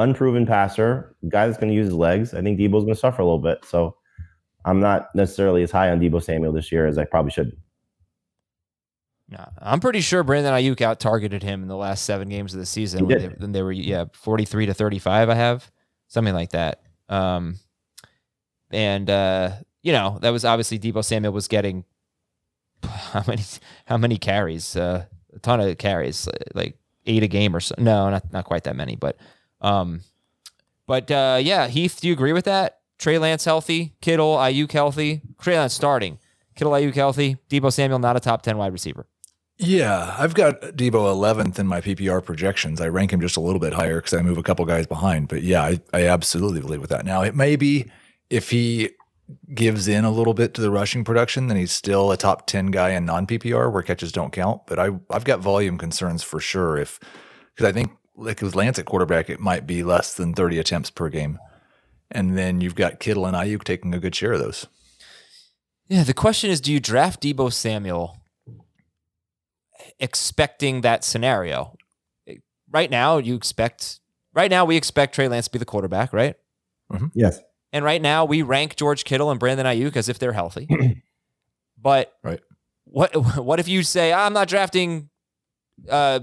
[0.00, 3.22] unproven passer, guy that's going to use his legs, I think Deebo's going to suffer
[3.22, 3.64] a little bit.
[3.64, 3.96] So
[4.64, 7.56] I'm not necessarily as high on Deebo Samuel this year as I probably should.
[9.28, 12.58] No, I'm pretty sure Brandon Aiyuk out targeted him in the last seven games of
[12.58, 13.00] the season.
[13.00, 15.28] He when they, when they were yeah 43 to 35.
[15.28, 15.70] I have
[16.08, 16.82] something like that.
[17.08, 17.56] Um,
[18.72, 21.84] and uh, you know that was obviously Deebo Samuel was getting
[22.84, 23.42] how many
[23.84, 24.74] how many carries?
[24.74, 27.76] Uh, a ton of carries, like eight a game or so.
[27.78, 29.16] No, not not quite that many, but
[29.60, 30.02] um,
[30.86, 32.78] but uh, yeah, Heath, do you agree with that?
[32.98, 36.18] Trey Lance healthy, Kittle, Aiyuk healthy, Trey Lance starting,
[36.54, 39.06] Kittle, Aiyuk healthy, Deebo Samuel not a top ten wide receiver.
[39.62, 42.80] Yeah, I've got Deebo 11th in my PPR projections.
[42.80, 45.28] I rank him just a little bit higher because I move a couple guys behind.
[45.28, 47.04] But yeah, I, I absolutely believe with that.
[47.04, 47.90] Now, it may be
[48.30, 48.88] if he
[49.54, 52.68] gives in a little bit to the rushing production, then he's still a top 10
[52.68, 54.62] guy in non PPR where catches don't count.
[54.66, 56.78] But I, I've got volume concerns for sure.
[56.78, 56.98] If
[57.54, 57.90] because I think
[58.20, 61.38] like with Lance at quarterback, it might be less than 30 attempts per game.
[62.10, 64.66] And then you've got Kittle and Aiyuk taking a good share of those.
[65.88, 68.16] Yeah, the question is do you draft Deebo Samuel
[69.98, 71.76] expecting that scenario?
[72.70, 73.98] Right now, you expect
[74.34, 76.36] right now we expect Trey Lance to be the quarterback, right?
[77.14, 77.40] Yes.
[77.72, 80.68] And right now we rank George Kittle and Brandon Aiyuk as if they're healthy.
[81.80, 82.40] but Right.
[82.84, 85.08] what what if you say I'm not drafting
[85.88, 86.20] uh,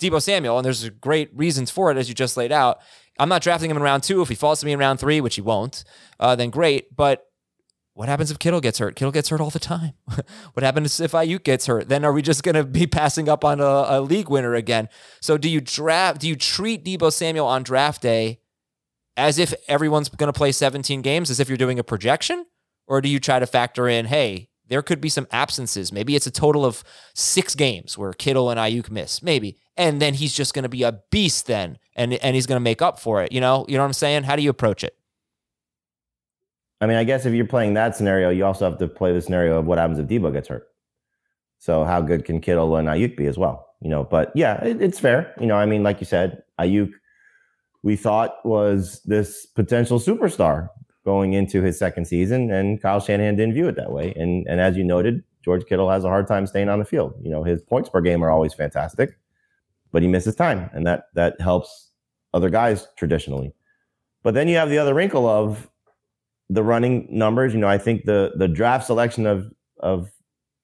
[0.00, 2.78] Deebo Samuel, and there's great reasons for it as you just laid out.
[3.18, 4.20] I'm not drafting him in round two.
[4.20, 5.84] If he falls to me in round three, which he won't,
[6.20, 6.94] uh, then great.
[6.94, 7.26] But
[7.94, 8.94] what happens if Kittle gets hurt?
[8.94, 9.94] Kittle gets hurt all the time.
[10.52, 11.88] what happens if Aiyuk gets hurt?
[11.88, 14.90] Then are we just going to be passing up on a, a league winner again?
[15.22, 16.20] So do you draft?
[16.20, 18.40] Do you treat Deebo Samuel on draft day
[19.16, 22.44] as if everyone's going to play 17 games, as if you're doing a projection,
[22.86, 25.92] or do you try to factor in, hey, there could be some absences.
[25.92, 26.82] Maybe it's a total of
[27.14, 30.82] six games where Kittle and Aiyuk miss, maybe, and then he's just going to be
[30.82, 33.32] a beast then, and and he's going to make up for it.
[33.32, 34.24] You know, you know what I'm saying?
[34.24, 34.96] How do you approach it?
[36.80, 39.22] I mean, I guess if you're playing that scenario, you also have to play the
[39.22, 40.68] scenario of what happens if Deebo gets hurt.
[41.58, 43.66] So how good can Kittle and Aiyuk be as well?
[43.80, 45.34] You know, but yeah, it, it's fair.
[45.40, 46.90] You know, I mean, like you said, Aiyuk,
[47.82, 50.68] we thought was this potential superstar
[51.06, 54.12] going into his second season, and Kyle Shanahan didn't view it that way.
[54.16, 57.14] And and as you noted, George Kittle has a hard time staying on the field.
[57.22, 59.16] You know, his points per game are always fantastic,
[59.92, 61.92] but he misses time, and that that helps
[62.34, 63.54] other guys traditionally.
[64.24, 65.70] But then you have the other wrinkle of
[66.50, 67.54] the running numbers.
[67.54, 70.10] You know, I think the the draft selection of of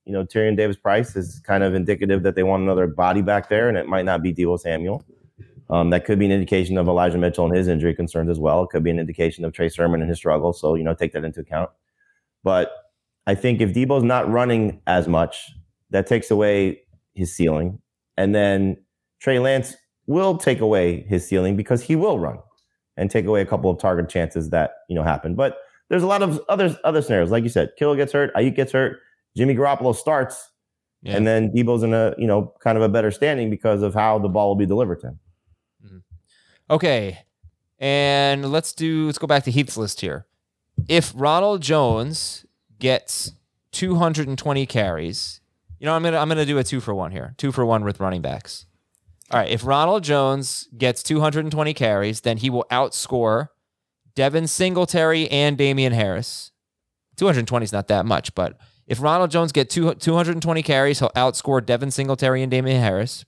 [0.03, 3.47] you know Tyrion Davis Price is kind of indicative that they want another body back
[3.47, 5.05] there, and it might not be Deebo Samuel.
[5.69, 8.63] Um, that could be an indication of Elijah Mitchell and his injury concerns as well.
[8.63, 10.53] It could be an indication of Trey Sermon and his struggle.
[10.53, 11.69] So you know, take that into account.
[12.43, 12.71] But
[13.27, 15.51] I think if Deebo's not running as much,
[15.91, 16.81] that takes away
[17.13, 17.79] his ceiling,
[18.17, 18.77] and then
[19.19, 19.75] Trey Lance
[20.07, 22.37] will take away his ceiling because he will run
[22.97, 25.35] and take away a couple of target chances that you know happen.
[25.35, 25.57] But
[25.89, 28.71] there's a lot of other other scenarios, like you said, Kittle gets hurt, Aiyuk gets
[28.73, 28.99] hurt,
[29.37, 30.51] Jimmy Garoppolo starts,
[31.01, 31.15] Yeah.
[31.15, 34.19] and then Deebo's in a you know kind of a better standing because of how
[34.19, 35.19] the ball will be delivered to him.
[36.69, 37.19] Okay.
[37.79, 40.25] And let's do let's go back to Heath's list here.
[40.87, 42.45] If Ronald Jones
[42.79, 43.33] gets
[43.71, 45.41] 220 carries,
[45.79, 47.33] you know, I'm gonna I'm gonna do a two for one here.
[47.37, 48.65] Two for one with running backs.
[49.31, 49.49] All right.
[49.49, 53.49] If Ronald Jones gets 220 carries, then he will outscore
[54.15, 56.51] Devin Singletary and Damien Harris.
[57.17, 58.57] 220 is not that much, but
[58.87, 63.25] if Ronald Jones gets two, 220 carries, he'll outscore Devin Singletary and Damien Harris.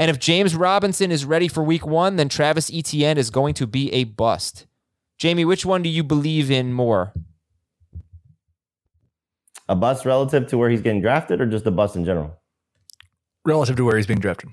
[0.00, 3.66] And if James Robinson is ready for week one, then Travis Etienne is going to
[3.66, 4.66] be a bust.
[5.18, 7.12] Jamie, which one do you believe in more?
[9.68, 12.34] A bust relative to where he's getting drafted, or just a bust in general?
[13.44, 14.48] Relative to where he's being drafted.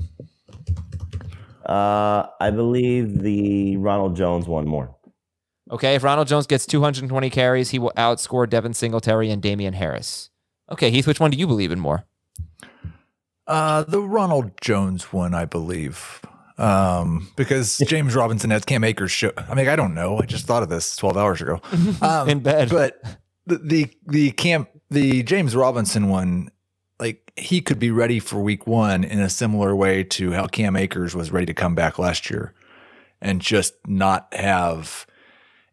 [1.65, 4.93] Uh, I believe the Ronald Jones one more.
[5.71, 10.29] Okay, if Ronald Jones gets 220 carries, he will outscore Devin Singletary and Damien Harris.
[10.69, 12.05] Okay, Heath, which one do you believe in more?
[13.47, 16.21] Uh, the Ronald Jones one, I believe.
[16.57, 19.31] Um, because James Robinson has Cam Akers show.
[19.37, 20.19] I mean, I don't know.
[20.19, 21.61] I just thought of this 12 hours ago.
[22.01, 22.69] Um, In bed.
[22.69, 23.01] But
[23.45, 26.49] the, the, the Cam, the James Robinson one,
[26.99, 30.75] like he could be ready for week one in a similar way to how Cam
[30.75, 32.53] Akers was ready to come back last year
[33.21, 35.05] and just not have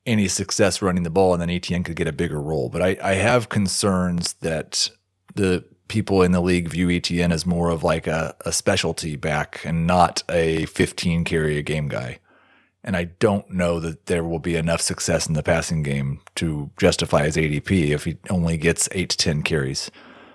[0.07, 2.69] any success running the ball, and then Etienne could get a bigger role.
[2.69, 4.91] But I, I have concerns that
[5.35, 9.61] the people in the league view Etienne as more of like a, a specialty back
[9.65, 12.19] and not a 15 carry a game guy.
[12.83, 16.71] And I don't know that there will be enough success in the passing game to
[16.77, 19.91] justify his ADP if he only gets eight to 10 carries.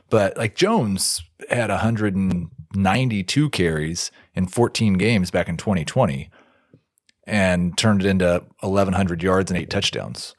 [0.10, 6.30] But like Jones had 192 carries in 14 games back in 2020
[7.28, 10.34] and turned it into 1,100 yards and eight touchdowns.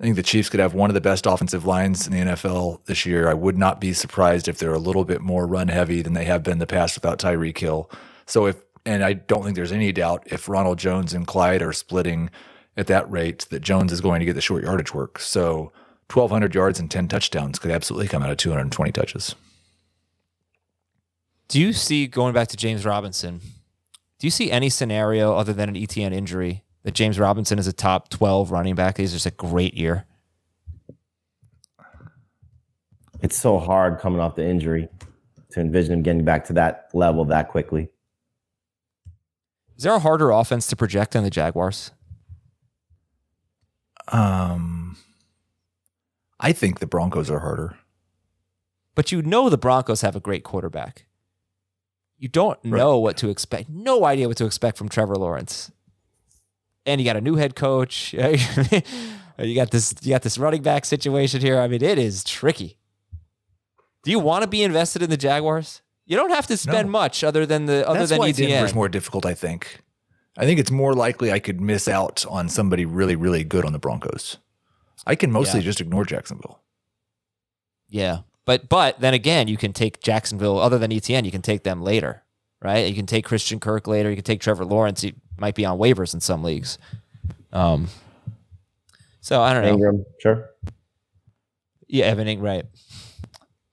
[0.00, 2.84] I think the Chiefs could have one of the best offensive lines in the NFL
[2.84, 3.28] this year.
[3.28, 6.24] I would not be surprised if they're a little bit more run heavy than they
[6.24, 7.90] have been in the past without Tyreek Hill.
[8.24, 11.72] So if, and I don't think there's any doubt if Ronald Jones and Clyde are
[11.72, 12.30] splitting
[12.76, 15.18] at that rate, that Jones is going to get the short yardage work.
[15.18, 15.72] So
[16.12, 19.34] 1,200 yards and 10 touchdowns could absolutely come out of 220 touches.
[21.48, 23.40] Do you see, going back to James Robinson,
[24.20, 27.72] do you see any scenario other than an Etienne injury that James Robinson is a
[27.74, 28.96] top 12 running back?
[28.96, 30.06] He's just a great year.
[33.20, 34.88] It's so hard coming off the injury
[35.50, 37.90] to envision him getting back to that level that quickly.
[39.76, 41.90] Is there a harder offense to project than the Jaguars?
[44.10, 44.96] Um,
[46.40, 47.76] I think the Broncos are harder.
[48.94, 51.04] But you know the Broncos have a great quarterback.
[52.16, 53.68] You don't know what to expect.
[53.68, 55.70] No idea what to expect from Trevor Lawrence.
[56.86, 58.12] And you got a new head coach.
[59.38, 61.60] you got this you got this running back situation here.
[61.60, 62.78] I mean, it is tricky.
[64.04, 65.82] Do you want to be invested in the Jaguars?
[66.06, 66.92] You don't have to spend No.
[66.92, 68.50] much other than the other That's than why Etienne.
[68.50, 69.80] Denver's more difficult, I think.
[70.38, 73.72] I think it's more likely I could miss out on somebody really, really good on
[73.72, 74.38] the Broncos.
[75.06, 75.64] I can mostly Yeah.
[75.64, 76.60] just ignore Jacksonville.
[77.88, 78.20] Yeah.
[78.44, 81.82] But but then again, you can take Jacksonville other than Etienne, you can take them
[81.82, 82.22] later,
[82.62, 82.88] right?
[82.88, 85.78] You can take Christian Kirk later, you can take Trevor Lawrence, he might be on
[85.78, 86.78] waivers in some leagues.
[87.52, 87.88] Um
[89.20, 89.76] so I don't know.
[89.76, 90.50] Engram, sure.
[91.86, 92.64] Yeah, Evan Ing, right.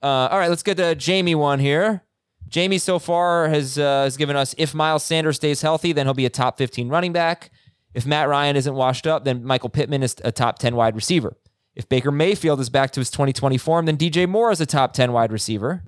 [0.02, 2.02] Uh, all right, let's get to Jamie one here.
[2.48, 6.14] Jamie so far has uh, has given us if Miles Sanders stays healthy, then he'll
[6.14, 7.50] be a top 15 running back.
[7.94, 11.36] If Matt Ryan isn't washed up, then Michael Pittman is a top 10 wide receiver.
[11.74, 14.92] If Baker Mayfield is back to his 2020 form, then DJ Moore is a top
[14.92, 15.82] 10 wide receiver.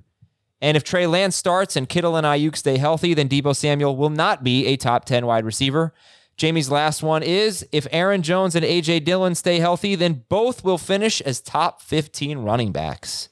[0.61, 4.09] And if Trey Lance starts and Kittle and Aiyuk stay healthy, then Deebo Samuel will
[4.09, 5.93] not be a top 10 wide receiver.
[6.35, 10.77] Jamie's last one is if Aaron Jones and AJ Dillon stay healthy, then both will
[10.77, 13.29] finish as top 15 running backs.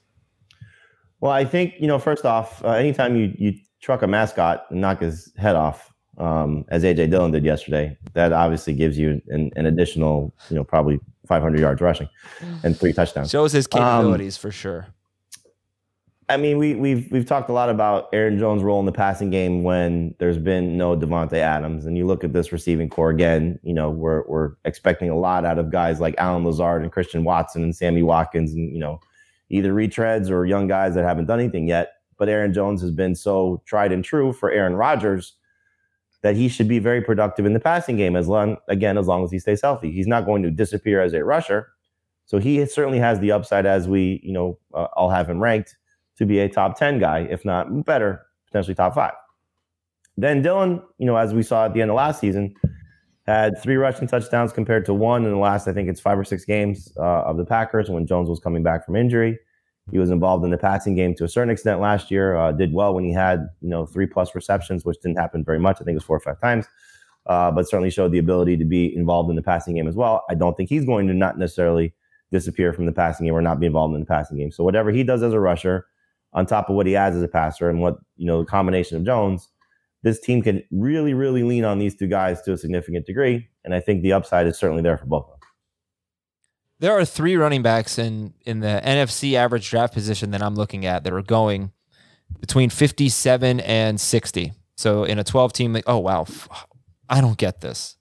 [1.20, 1.98] Well, I think you know.
[1.98, 6.66] First off, uh, anytime you you truck a mascot and knock his head off, um,
[6.68, 11.00] as AJ Dillon did yesterday, that obviously gives you an, an additional, you know, probably
[11.28, 12.10] 500 yards rushing
[12.64, 13.32] and three touchdowns.
[13.32, 14.88] Shows his capabilities for sure.
[16.30, 19.30] I mean, we, we've we've talked a lot about Aaron Jones' role in the passing
[19.30, 23.58] game when there's been no Davante Adams, and you look at this receiving corps again.
[23.64, 27.24] You know, we're we're expecting a lot out of guys like Allen Lazard and Christian
[27.24, 29.00] Watson and Sammy Watkins, and you know,
[29.50, 31.94] either retreads or young guys that haven't done anything yet.
[32.18, 35.34] But Aaron Jones has been so tried and true for Aaron Rodgers
[36.24, 39.24] that he should be very productive in the passing game as long again as long
[39.24, 39.94] as he stays healthy.
[39.94, 41.70] He's not going to disappear as a rusher,
[42.26, 45.77] so he certainly has the upside as we you know uh, all have him ranked
[46.18, 49.14] to be a top 10 guy, if not better, potentially top five.
[50.18, 52.56] Then Dillon, you know, as we saw at the end of last season,
[53.28, 56.24] had three rushing touchdowns compared to one in the last, I think it's five or
[56.24, 59.38] six games uh, of the Packers when Jones was coming back from injury.
[59.92, 62.36] He was involved in the passing game to a certain extent last year.
[62.36, 65.60] Uh, did well when he had, you know, three plus receptions, which didn't happen very
[65.60, 65.78] much.
[65.78, 66.66] I think it was four or five times,
[67.26, 70.26] uh, but certainly showed the ability to be involved in the passing game as well.
[70.30, 71.94] I don't think he's going to not necessarily
[72.32, 74.52] disappear from the passing game or not be involved in the passing game.
[74.52, 75.86] So whatever he does as a rusher,
[76.34, 78.98] on top of what he has as a passer and what you know the combination
[78.98, 79.50] of Jones,
[80.04, 83.48] this team can really, really lean on these two guys to a significant degree.
[83.64, 85.40] And I think the upside is certainly there for both of them.
[86.80, 90.86] There are three running backs in in the NFFC average draft position that I'm looking
[90.86, 91.72] at that are going
[92.40, 94.54] between 57 and 60.
[94.76, 96.28] So in a 12 team, like, oh wow,
[97.10, 97.98] I don't get this.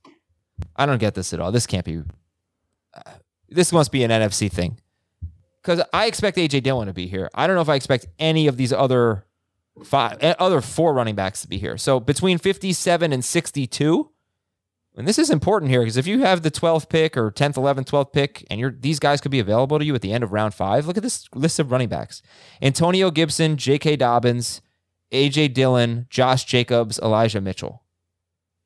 [0.75, 1.53] I don't get this at all.
[1.53, 2.03] This can't be.
[2.93, 3.13] Uh,
[3.49, 4.79] this must be an NFFC thing
[5.67, 7.29] because I expect AJ Dillon to be here.
[7.35, 9.25] I don't know if I expect any of these other
[9.85, 11.77] five, eh, other four running backs to be here.
[11.77, 14.11] So between 57 and 62,
[14.97, 17.87] and this is important here because if you have the 12th pick or 10th, 11th,
[17.87, 20.33] 12th pick, and you're these guys could be available to you at the end of
[20.33, 20.87] round five.
[20.87, 22.23] Look at this list of running backs:
[22.63, 23.97] Antonio Gibson, J.K.
[23.97, 24.63] Dobbins,
[25.13, 27.83] AJ Dillon, Josh Jacobs, Elijah Mitchell.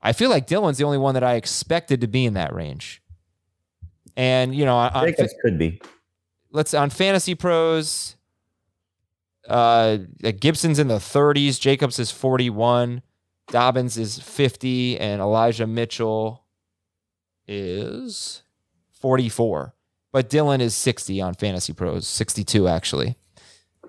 [0.02, 3.02] I feel like Dillon's the only one that I expected to be in that range.
[4.16, 5.80] And you know, I, Jacobs could be
[6.52, 8.16] let's on Fantasy Pros.
[9.48, 9.98] Uh,
[10.38, 11.58] Gibson's in the 30s.
[11.60, 13.02] Jacobs is 41.
[13.48, 16.44] Dobbins is 50, and Elijah Mitchell
[17.48, 18.42] is
[18.92, 19.74] 44.
[20.12, 23.16] But Dillon is 60 on Fantasy Pros, 62 actually.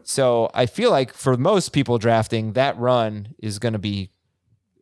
[0.03, 4.09] So I feel like for most people drafting, that run is going to be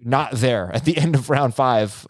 [0.02, 2.08] not there at the end of round five.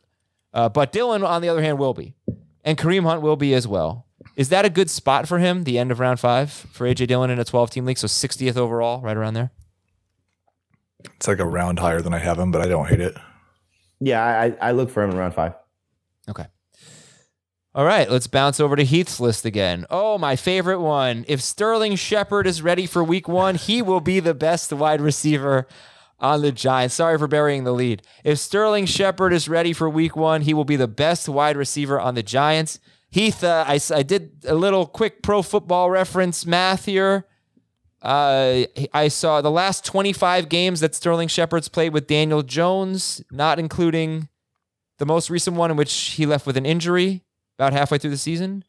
[0.54, 2.16] Uh, but Dillon, on the other hand, will be.
[2.64, 4.06] And Kareem Hunt will be as well.
[4.40, 7.30] Is that a good spot for him, the end of round five for AJ Dillon
[7.30, 7.98] in a 12 team league?
[7.98, 9.52] So 60th overall, right around there?
[11.04, 13.18] It's like a round higher than I have him, but I don't hate it.
[14.00, 15.56] Yeah, I, I look for him in round five.
[16.30, 16.46] Okay.
[17.76, 19.86] All right, let's bounce over to Heath's list again.
[19.90, 21.26] Oh, my favorite one.
[21.28, 25.68] If Sterling Shepard is ready for week one, he will be the best wide receiver
[26.18, 26.96] on the Giants.
[26.96, 28.04] Sorry for burying the lead.
[28.24, 32.00] If Sterling Shepard is ready for week one, he will be the best wide receiver
[32.00, 32.80] on the Giants.
[33.12, 37.26] Heath, uh, I, I did a little quick pro football reference math here.
[38.02, 43.60] Uh, I saw the last 25 games that Sterling Shepard's played with Daniel Jones, not
[43.60, 44.30] including
[45.00, 47.24] the most recent one in which he left with an injury
[47.58, 48.64] about halfway through the season.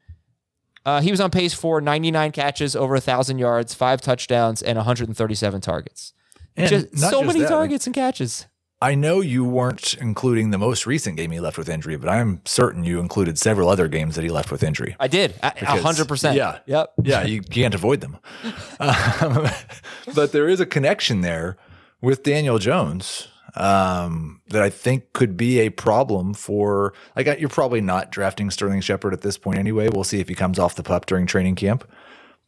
[0.84, 5.60] Uh, he was on pace for 99 catches, over 1,000 yards, five touchdowns, and 137
[5.60, 6.14] targets.
[6.56, 8.46] And just so just many that, targets and catches.
[8.82, 12.40] I know you weren't including the most recent game he left with injury, but I'm
[12.46, 14.96] certain you included several other games that he left with injury.
[14.98, 16.36] I did, a hundred percent.
[16.36, 16.60] Yeah.
[16.64, 16.94] Yep.
[17.02, 18.16] Yeah, you can't avoid them.
[18.78, 19.48] Um,
[20.14, 21.58] but there is a connection there
[22.00, 26.94] with Daniel Jones um, that I think could be a problem for.
[27.14, 29.88] Like, you're probably not drafting Sterling Shepard at this point anyway.
[29.92, 31.86] We'll see if he comes off the pup during training camp.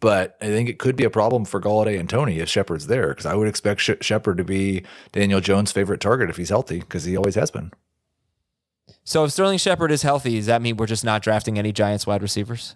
[0.02, 3.10] But I think it could be a problem for Golladay and Toney if Shepard's there,
[3.10, 4.82] because I would expect Sh- Shepard to be
[5.12, 7.70] Daniel Jones' favorite target if he's healthy, because he always has been.
[9.04, 12.04] So if Sterling Shepard is healthy, does that mean we're just not drafting any Giants
[12.04, 12.74] wide receivers?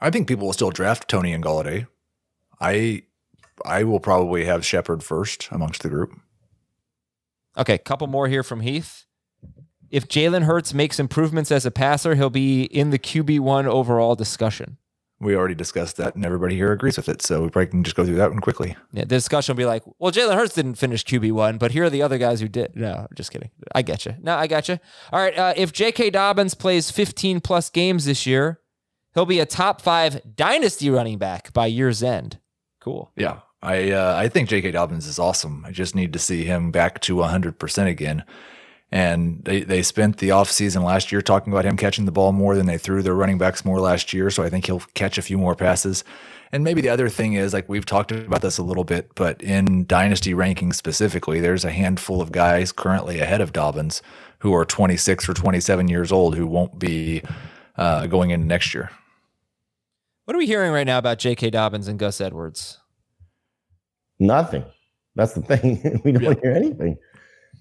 [0.00, 1.86] I think people will still draft Toney and Golladay.
[2.60, 3.04] I
[3.64, 6.18] I will probably have Shepard first amongst the group.
[7.56, 9.04] Okay, couple more here from Heath.
[9.88, 14.16] If Jalen Hurts makes improvements as a passer, he'll be in the QB one overall
[14.16, 14.78] discussion.
[15.20, 17.22] We already discussed that, and everybody here agrees with it.
[17.22, 18.76] So we probably can just go through that one quickly.
[18.92, 21.84] Yeah, the discussion will be like, well, Jalen Hurts didn't finish QB one, but here
[21.84, 22.74] are the other guys who did.
[22.74, 23.50] No, just kidding.
[23.74, 24.16] I get you.
[24.20, 24.78] No, I got you.
[25.12, 25.36] All right.
[25.38, 26.10] Uh, if J.K.
[26.10, 28.60] Dobbins plays 15 plus games this year,
[29.14, 32.38] he'll be a top five dynasty running back by year's end.
[32.80, 33.10] Cool.
[33.16, 34.72] Yeah, I uh, I think J.K.
[34.72, 35.64] Dobbins is awesome.
[35.64, 38.24] I just need to see him back to 100 percent again.
[38.94, 42.54] And they, they spent the offseason last year talking about him catching the ball more
[42.54, 44.30] than they threw their running backs more last year.
[44.30, 46.04] So I think he'll catch a few more passes.
[46.52, 49.42] And maybe the other thing is like we've talked about this a little bit, but
[49.42, 54.00] in dynasty rankings specifically, there's a handful of guys currently ahead of Dobbins
[54.38, 57.20] who are 26 or 27 years old who won't be
[57.76, 58.92] uh, going into next year.
[60.26, 61.50] What are we hearing right now about J.K.
[61.50, 62.78] Dobbins and Gus Edwards?
[64.20, 64.64] Nothing.
[65.16, 66.00] That's the thing.
[66.04, 66.96] we don't hear anything.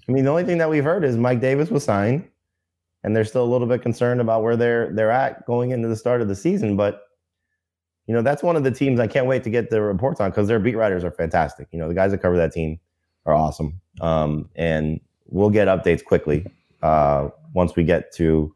[0.07, 2.27] I mean, the only thing that we've heard is Mike Davis was signed,
[3.03, 5.95] and they're still a little bit concerned about where they're they're at going into the
[5.95, 6.75] start of the season.
[6.75, 7.01] But
[8.07, 10.29] you know, that's one of the teams I can't wait to get the reports on
[10.29, 11.67] because their beat writers are fantastic.
[11.71, 12.79] You know, the guys that cover that team
[13.25, 16.45] are awesome, um, and we'll get updates quickly
[16.81, 18.53] uh, once we get to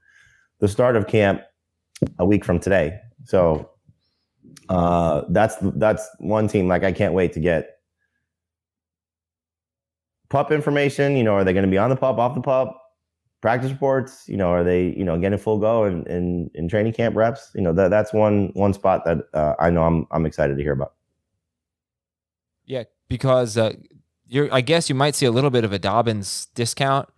[0.59, 1.41] the start of camp
[2.19, 2.99] a week from today.
[3.23, 3.69] So
[4.69, 7.76] uh, that's that's one team like I can't wait to get
[10.29, 11.15] pup information.
[11.15, 12.83] You know, are they going to be on the pup, off the pup?
[13.41, 14.27] Practice reports.
[14.27, 17.51] You know, are they you know getting full go in in, in training camp reps?
[17.53, 20.63] You know, that that's one one spot that uh, I know I'm I'm excited to
[20.63, 20.93] hear about.
[22.65, 23.73] Yeah, because uh,
[24.25, 24.51] you're.
[24.51, 27.09] I guess you might see a little bit of a Dobbins discount,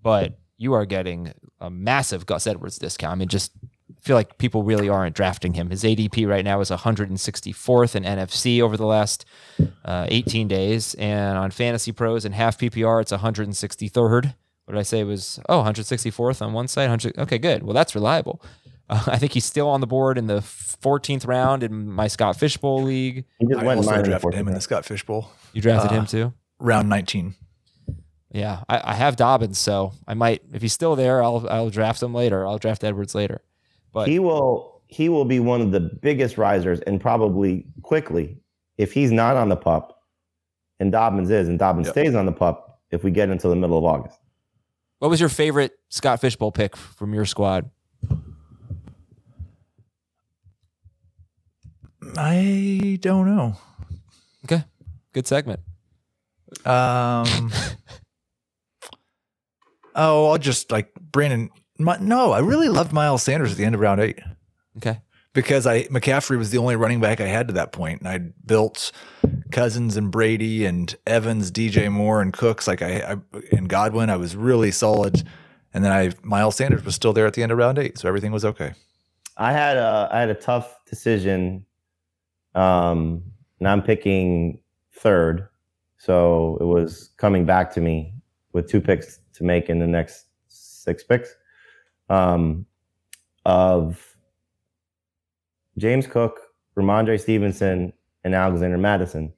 [0.00, 3.12] but you are getting a massive Gus Edwards discount.
[3.12, 3.52] I mean, just
[4.02, 5.70] feel like people really aren't drafting him.
[5.70, 9.24] His ADP right now is 164th in NFFC over the last
[9.84, 14.34] uh, 18 days, and on Fantasy Pros and half PPR, it's 163rd.
[14.64, 15.00] What did I say?
[15.00, 16.82] It was oh 164th on one side.
[16.90, 17.18] 100.
[17.18, 17.62] Okay, good.
[17.62, 18.42] Well, that's reliable.
[18.90, 22.38] Uh, I think he's still on the board in the 14th round in my Scott
[22.38, 23.24] Fishbowl league.
[23.38, 25.30] He just I went also mine in the drafted him in the Scott Fish Bowl,
[25.52, 26.32] You drafted Uh, him too.
[26.58, 27.34] round 19.
[28.30, 32.02] Yeah, I, I have Dobbins, so I might if he's still there, I'll I'll draft
[32.02, 32.46] him later.
[32.46, 33.40] I'll draft Edwards later.
[34.04, 38.38] But he will he will be one of the biggest risers and probably quickly
[38.78, 40.02] if he's not on the pup
[40.80, 41.94] and Dobbins is and Dobbins Yep.
[41.94, 44.18] stays on the pup if we get into the middle of August.
[44.98, 47.70] what was your favorite Scott Fishbowl pick from your squad?
[52.16, 53.56] I don't know.
[54.44, 54.64] Okay,
[55.12, 55.60] good segment.
[56.64, 57.50] Um.
[59.94, 61.50] oh, I'll just like Brandon.
[61.78, 64.18] My, no, I really loved Miles Sanders at the end of round eight
[64.76, 65.00] Okay,
[65.32, 68.18] because I McCaffrey was the only running back I had to that point, and I
[68.46, 68.92] built
[69.50, 73.16] Cousins and Brady and Evans, DJ Moore and Cooks like I, I
[73.56, 74.10] and Godwin.
[74.10, 75.22] I was really solid,
[75.72, 78.08] and then I Miles Sanders was still there at the end of round eight, so
[78.08, 78.72] everything was okay.
[79.36, 81.64] I had a I had a tough decision.
[82.54, 83.22] Um,
[83.60, 84.60] and I'm picking
[84.92, 85.48] third,
[85.96, 88.14] so it was coming back to me
[88.52, 91.34] with two picks to make in the next six picks.
[92.08, 92.66] Um,
[93.44, 94.16] of
[95.76, 96.40] James Cook,
[96.76, 97.92] Rhamondre Stevenson,
[98.24, 99.32] and Alexander Mattison,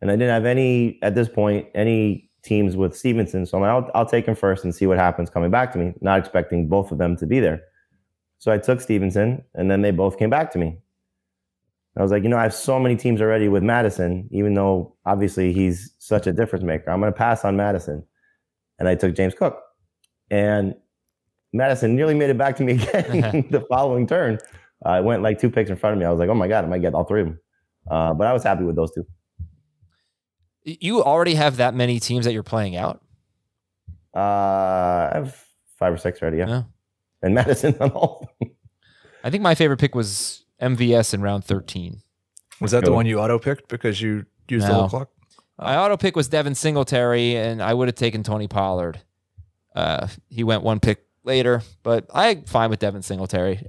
[0.00, 3.70] and I didn't have any at this point any teams with Stevenson, so I'm like,
[3.70, 5.94] I'll I'll take him first and see what happens coming back to me.
[6.00, 7.62] Not expecting both of them to be there.
[8.38, 10.78] So I took Stevenson, and then they both came back to me.
[11.96, 14.96] I was like, you know, I have so many teams already with Mattison, even though
[15.06, 16.90] obviously he's such a difference maker.
[16.90, 18.04] I'm going to pass on Mattison.
[18.78, 19.62] And I took James Cook.
[20.30, 20.74] And
[21.54, 24.38] Mattison nearly made it back to me again the following turn.
[24.84, 26.04] Uh, it went like two picks in front of me.
[26.04, 27.40] I was like, oh my God, I might get all three of them.
[27.90, 29.06] Uh, but I was happy with those two.
[30.64, 33.00] you already have that many teams that you're playing out.
[34.14, 35.44] Uh, I have
[35.78, 36.48] five or six already, yeah.
[36.48, 36.62] Yeah.
[37.22, 38.28] And Mattison on all.
[39.22, 42.00] I think my favorite pick was MVS in round 13.
[42.60, 45.10] Was that the one you auto picked because you used the whole clock?
[45.58, 49.00] My auto pick was Devin Singletary, and I would have taken Tony Pollard.
[49.74, 53.66] Uh, he went one pick later, but I'm fine with Devin Singletary.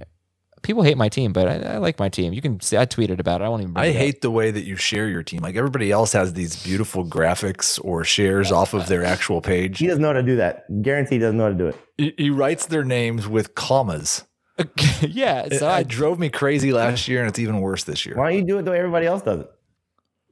[0.62, 2.32] People hate my team, but I, I like my team.
[2.32, 3.44] You can see I tweeted about it.
[3.44, 3.74] I won't even.
[3.74, 3.96] Bring I it up.
[3.96, 5.40] hate the way that you share your team.
[5.42, 9.78] Like everybody else has these beautiful graphics or shares off of their actual page.
[9.78, 10.64] He doesn't know how to do that.
[10.82, 11.76] Guarantee he doesn't know how to do it.
[11.96, 14.24] He, he writes their names with commas.
[15.02, 18.16] yeah, It, I, it drove me crazy last year, and it's even worse this year.
[18.16, 19.50] Why don't you do it the way everybody else does it?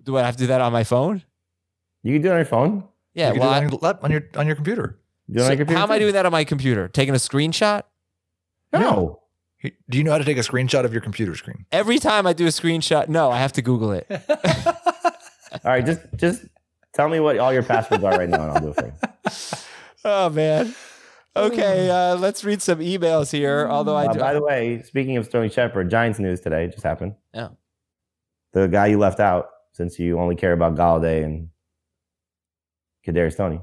[0.04, 1.22] do I have to do that on my phone?
[2.02, 2.84] You can do it on your phone.
[3.14, 4.98] Yeah, you can well, do it on, your, on your on your computer.
[5.30, 6.88] Do so your computer how am I doing that on my computer?
[6.88, 7.82] Taking a screenshot?
[8.72, 9.20] No.
[9.58, 11.64] He- Do you know how to take a screenshot of your computer screen?
[11.72, 14.06] Every time I do a screenshot, no, I have to Google it.
[14.10, 16.44] All right, just just
[16.92, 19.58] tell me what all your passwords are right now, and I'll do it for you.
[20.04, 20.74] oh man.
[21.36, 23.66] Okay, uh, let's read some emails here.
[23.70, 26.82] Although I Uh, do, by the way, speaking of Sterling Shepard, Giants news today just
[26.82, 27.14] happened.
[27.32, 27.48] Yeah.
[28.52, 31.48] The guy you left out, since you only care about Golladay and
[33.06, 33.60] Kadarius Toney,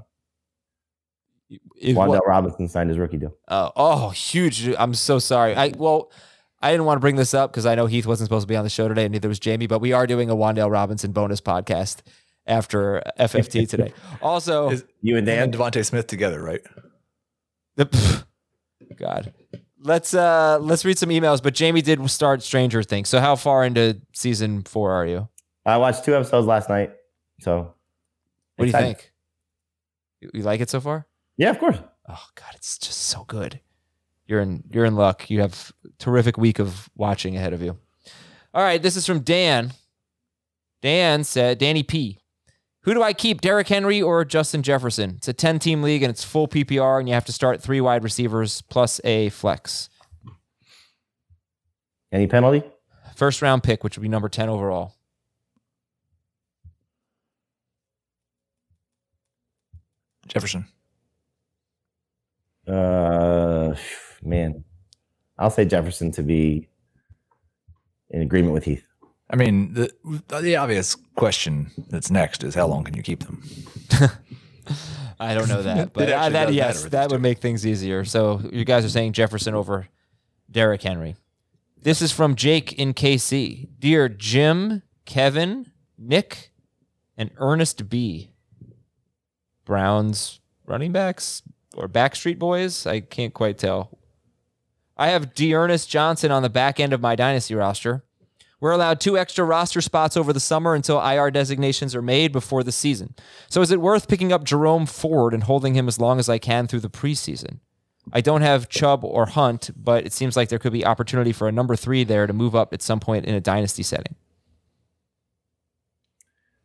[1.79, 3.35] is Wan'Dale what- Robinson signed his rookie deal.
[3.47, 4.67] Oh, oh, huge!
[4.77, 5.55] I'm so sorry.
[5.55, 6.11] I well,
[6.61, 8.55] I didn't want to bring this up because I know Heath wasn't supposed to be
[8.55, 9.67] on the show today, and neither was Jamie.
[9.67, 11.97] But we are doing a Wan'Dale Robinson bonus podcast
[12.47, 13.93] after FFT today.
[14.21, 16.61] Also, Is- You and Dan Dan, and DeVonta Smith together, right?
[17.75, 18.23] the,
[18.97, 19.33] God,
[19.79, 21.41] let's uh let's read some emails.
[21.41, 23.09] But Jamie did start Stranger Things.
[23.09, 25.27] So how far into season four are you?
[25.65, 26.91] I watched two episodes last night.
[27.39, 27.73] So
[28.55, 28.97] What do you excited.
[28.97, 29.11] think?
[30.21, 31.07] You, you like it so far?
[31.41, 31.77] Yeah, of course.
[32.07, 33.61] Oh God, it's just so good.
[34.27, 35.27] You're in you're in luck.
[35.31, 37.79] You have a terrific week of watching ahead of you.
[38.53, 39.73] All right, this is from Dan.
[40.83, 42.19] Dan said, Danny P.
[42.83, 45.15] Who do I keep, Derrick Henry or Justin Jefferson?
[45.17, 47.81] It's a 10 team league and it's full PPR, and you have to start three
[47.81, 49.89] wide receivers plus a flex.
[52.11, 52.61] Any penalty?
[53.15, 54.93] First round pick, which would be number 10 overall.
[60.27, 60.67] Jefferson.
[62.67, 63.75] Uh,
[64.23, 64.63] man,
[65.37, 66.67] I'll say Jefferson to be
[68.09, 68.85] in agreement with Heath.
[69.29, 69.89] I mean, the
[70.41, 73.41] the obvious question that's next is how long can you keep them?
[75.19, 77.21] I don't know that, but It uh, that yes, that would two.
[77.21, 78.03] make things easier.
[78.03, 79.87] So you guys are saying Jefferson over
[80.49, 81.15] Derrick Henry.
[81.81, 83.69] This is from Jake in KC.
[83.79, 86.51] Dear Jim, Kevin, Nick,
[87.17, 88.31] and Earnest B.
[89.65, 91.41] Browns running backs
[91.75, 92.85] or Backstreet Boys?
[92.85, 93.97] I can't quite tell.
[94.97, 98.03] I have D'Ernest Johnson on the back end of my dynasty roster.
[98.59, 102.63] We're allowed two extra roster spots over the summer until IR designations are made before
[102.63, 103.15] the season.
[103.49, 106.37] So is it worth picking up Jerome Ford and holding him as long as I
[106.37, 107.59] can through the preseason?
[108.13, 111.47] I don't have Chubb or Hunt, but it seems like there could be opportunity for
[111.47, 114.15] a number three there to move up at some point in a dynasty setting.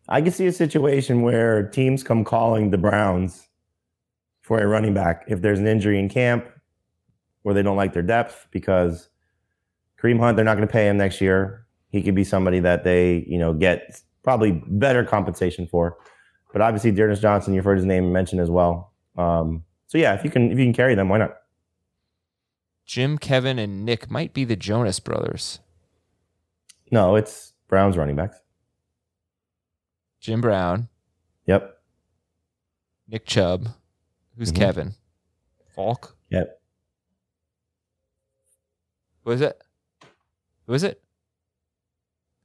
[0.09, 3.49] I can see a situation where teams come calling the Browns
[4.47, 6.47] for a running back if there's an injury in camp
[7.43, 9.09] or they don't like their depth because
[10.01, 11.67] Kareem Hunt, they're not going to pay him next year.
[11.91, 15.97] He could be somebody that they, you know, get probably better compensation for.
[16.53, 18.93] But obviously, D'Ernest Johnson, you've heard his name mentioned as well.
[19.19, 21.35] Um, so yeah, if you can, if you can carry them, why not?
[22.85, 25.59] Jim, Kevin, and Nick might be the Jonas brothers.
[26.93, 28.37] No, it's Browns running backs.
[30.21, 30.89] Jim Brown,
[31.47, 31.79] Yep.
[33.09, 33.71] Nick Chubb.
[34.37, 34.57] Who's Mhm.
[34.57, 34.95] Kevin?
[35.75, 36.17] Falk?
[36.31, 36.61] Yep.
[39.25, 39.61] Who is it?
[40.67, 41.03] Who is it?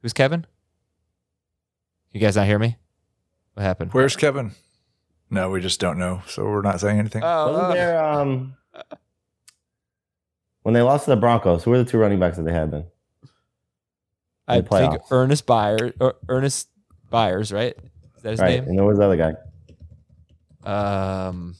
[0.00, 0.46] Who's Kevin?
[2.12, 2.76] You guys not hear me?
[3.54, 3.92] What happened?
[3.92, 4.52] Where's Kevin?
[5.30, 7.22] No, we just don't know, so we're not saying anything.
[7.24, 8.56] Oh, Wasn't uh, there um
[10.62, 11.64] when they lost to the Broncos?
[11.64, 12.84] Who were the two running backs that they had then?
[14.48, 15.02] I the think.
[15.10, 16.68] Earnest Byers, or Earnest
[17.10, 17.76] Byers, right?
[18.16, 18.68] Is that his right, name?
[18.68, 19.16] and there was the other
[20.64, 21.28] guy.
[21.28, 21.54] Um.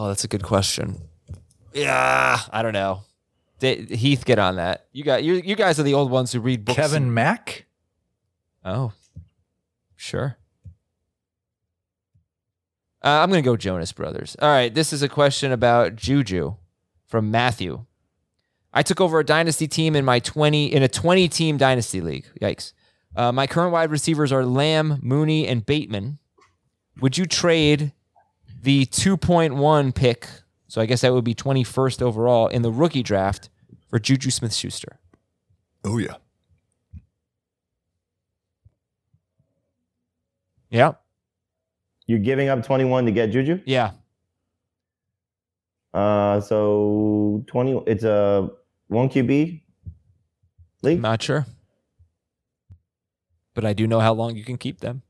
[0.00, 1.00] Oh, that's a good question.
[1.74, 3.02] Yeah, I don't know.
[3.58, 4.86] Da- Heath, get on that.
[4.92, 5.34] You got you.
[5.34, 6.76] You guys are the old ones who read books.
[6.76, 7.66] Kevin and- Mack?
[8.64, 8.92] oh,
[9.96, 10.36] sure.
[13.04, 14.36] Uh, I'm gonna go Jonas Brothers.
[14.40, 16.54] All right, this is a question about Juju
[17.06, 17.84] from Matthew.
[18.72, 22.26] I took over a dynasty team in my 20 in a 20 team dynasty league.
[22.40, 22.72] Yikes.
[23.16, 26.18] Uh, my current wide receivers are Lamb, Mooney, and Bateman.
[27.00, 27.92] Would you trade
[28.62, 30.28] the 2.1 pick?
[30.66, 33.48] So I guess that would be 21st overall in the rookie draft
[33.88, 34.98] for Juju Smith Schuster.
[35.84, 36.16] Oh yeah.
[40.70, 40.92] Yeah.
[42.06, 43.60] You're giving up 21 to get Juju?
[43.64, 43.92] Yeah.
[45.94, 48.50] Uh so 20 it's a
[48.88, 49.62] 1 QB
[50.82, 51.00] league?
[51.00, 51.46] Not sure.
[53.54, 55.02] But I do know how long you can keep them.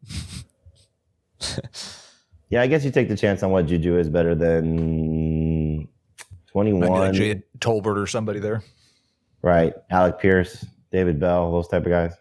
[2.50, 5.88] Yeah, I guess you take the chance on what Juju is better than Maybe
[6.52, 6.88] 21.
[6.90, 8.62] like Jay Tolbert or somebody there.
[9.42, 9.74] Right.
[9.90, 12.12] Alec Pierce, David Bell, those type of guys.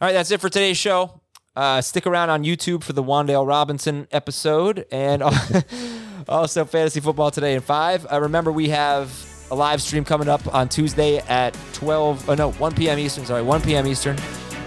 [0.00, 1.20] All right, that's it for today's show.
[1.54, 5.22] Uh, stick around on YouTube for the Wan'Dale Robinson episode and
[6.28, 8.06] also Fantasy Football Today in 5.
[8.12, 9.10] Uh, remember, we have
[9.50, 12.98] a live stream coming up on Tuesday at 12, oh no, 1 p.m.
[12.98, 13.86] Eastern, sorry, 1 p.m.
[13.86, 14.18] Eastern.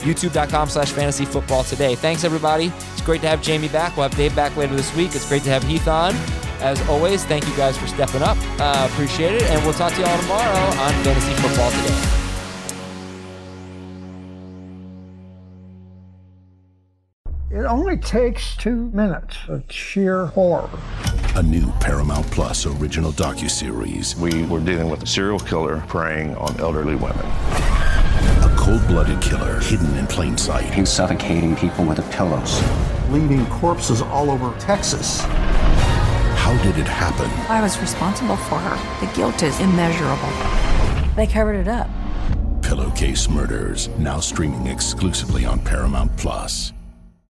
[0.02, 1.96] YouTube.com slash fantasy football today.
[1.96, 2.72] Thanks, everybody.
[2.94, 3.96] It's great to have Jamie back.
[3.96, 5.16] We'll have Dave back later this week.
[5.16, 6.14] It's great to have Heath on.
[6.62, 8.38] As always, thank you guys for stepping up.
[8.60, 9.44] Uh, appreciate it.
[9.44, 12.16] And we'll talk to you all tomorrow on Fantasy Football Today.
[17.52, 20.70] It only takes two minutes of sheer horror.
[21.36, 24.16] A new Paramount Plus original docuseries.
[24.16, 27.26] We were dealing with a serial killer preying on elderly women.
[28.70, 30.72] A cold-blooded killer hidden in plain sight.
[30.72, 32.62] He's suffocating people with the pillows.
[33.10, 35.22] Leaving corpses all over Texas.
[35.22, 37.32] How did it happen?
[37.50, 39.04] I was responsible for her.
[39.04, 40.30] The guilt is immeasurable.
[41.16, 41.88] They covered it up.
[42.62, 46.72] Pillowcase Murders, now streaming exclusively on Paramount Plus.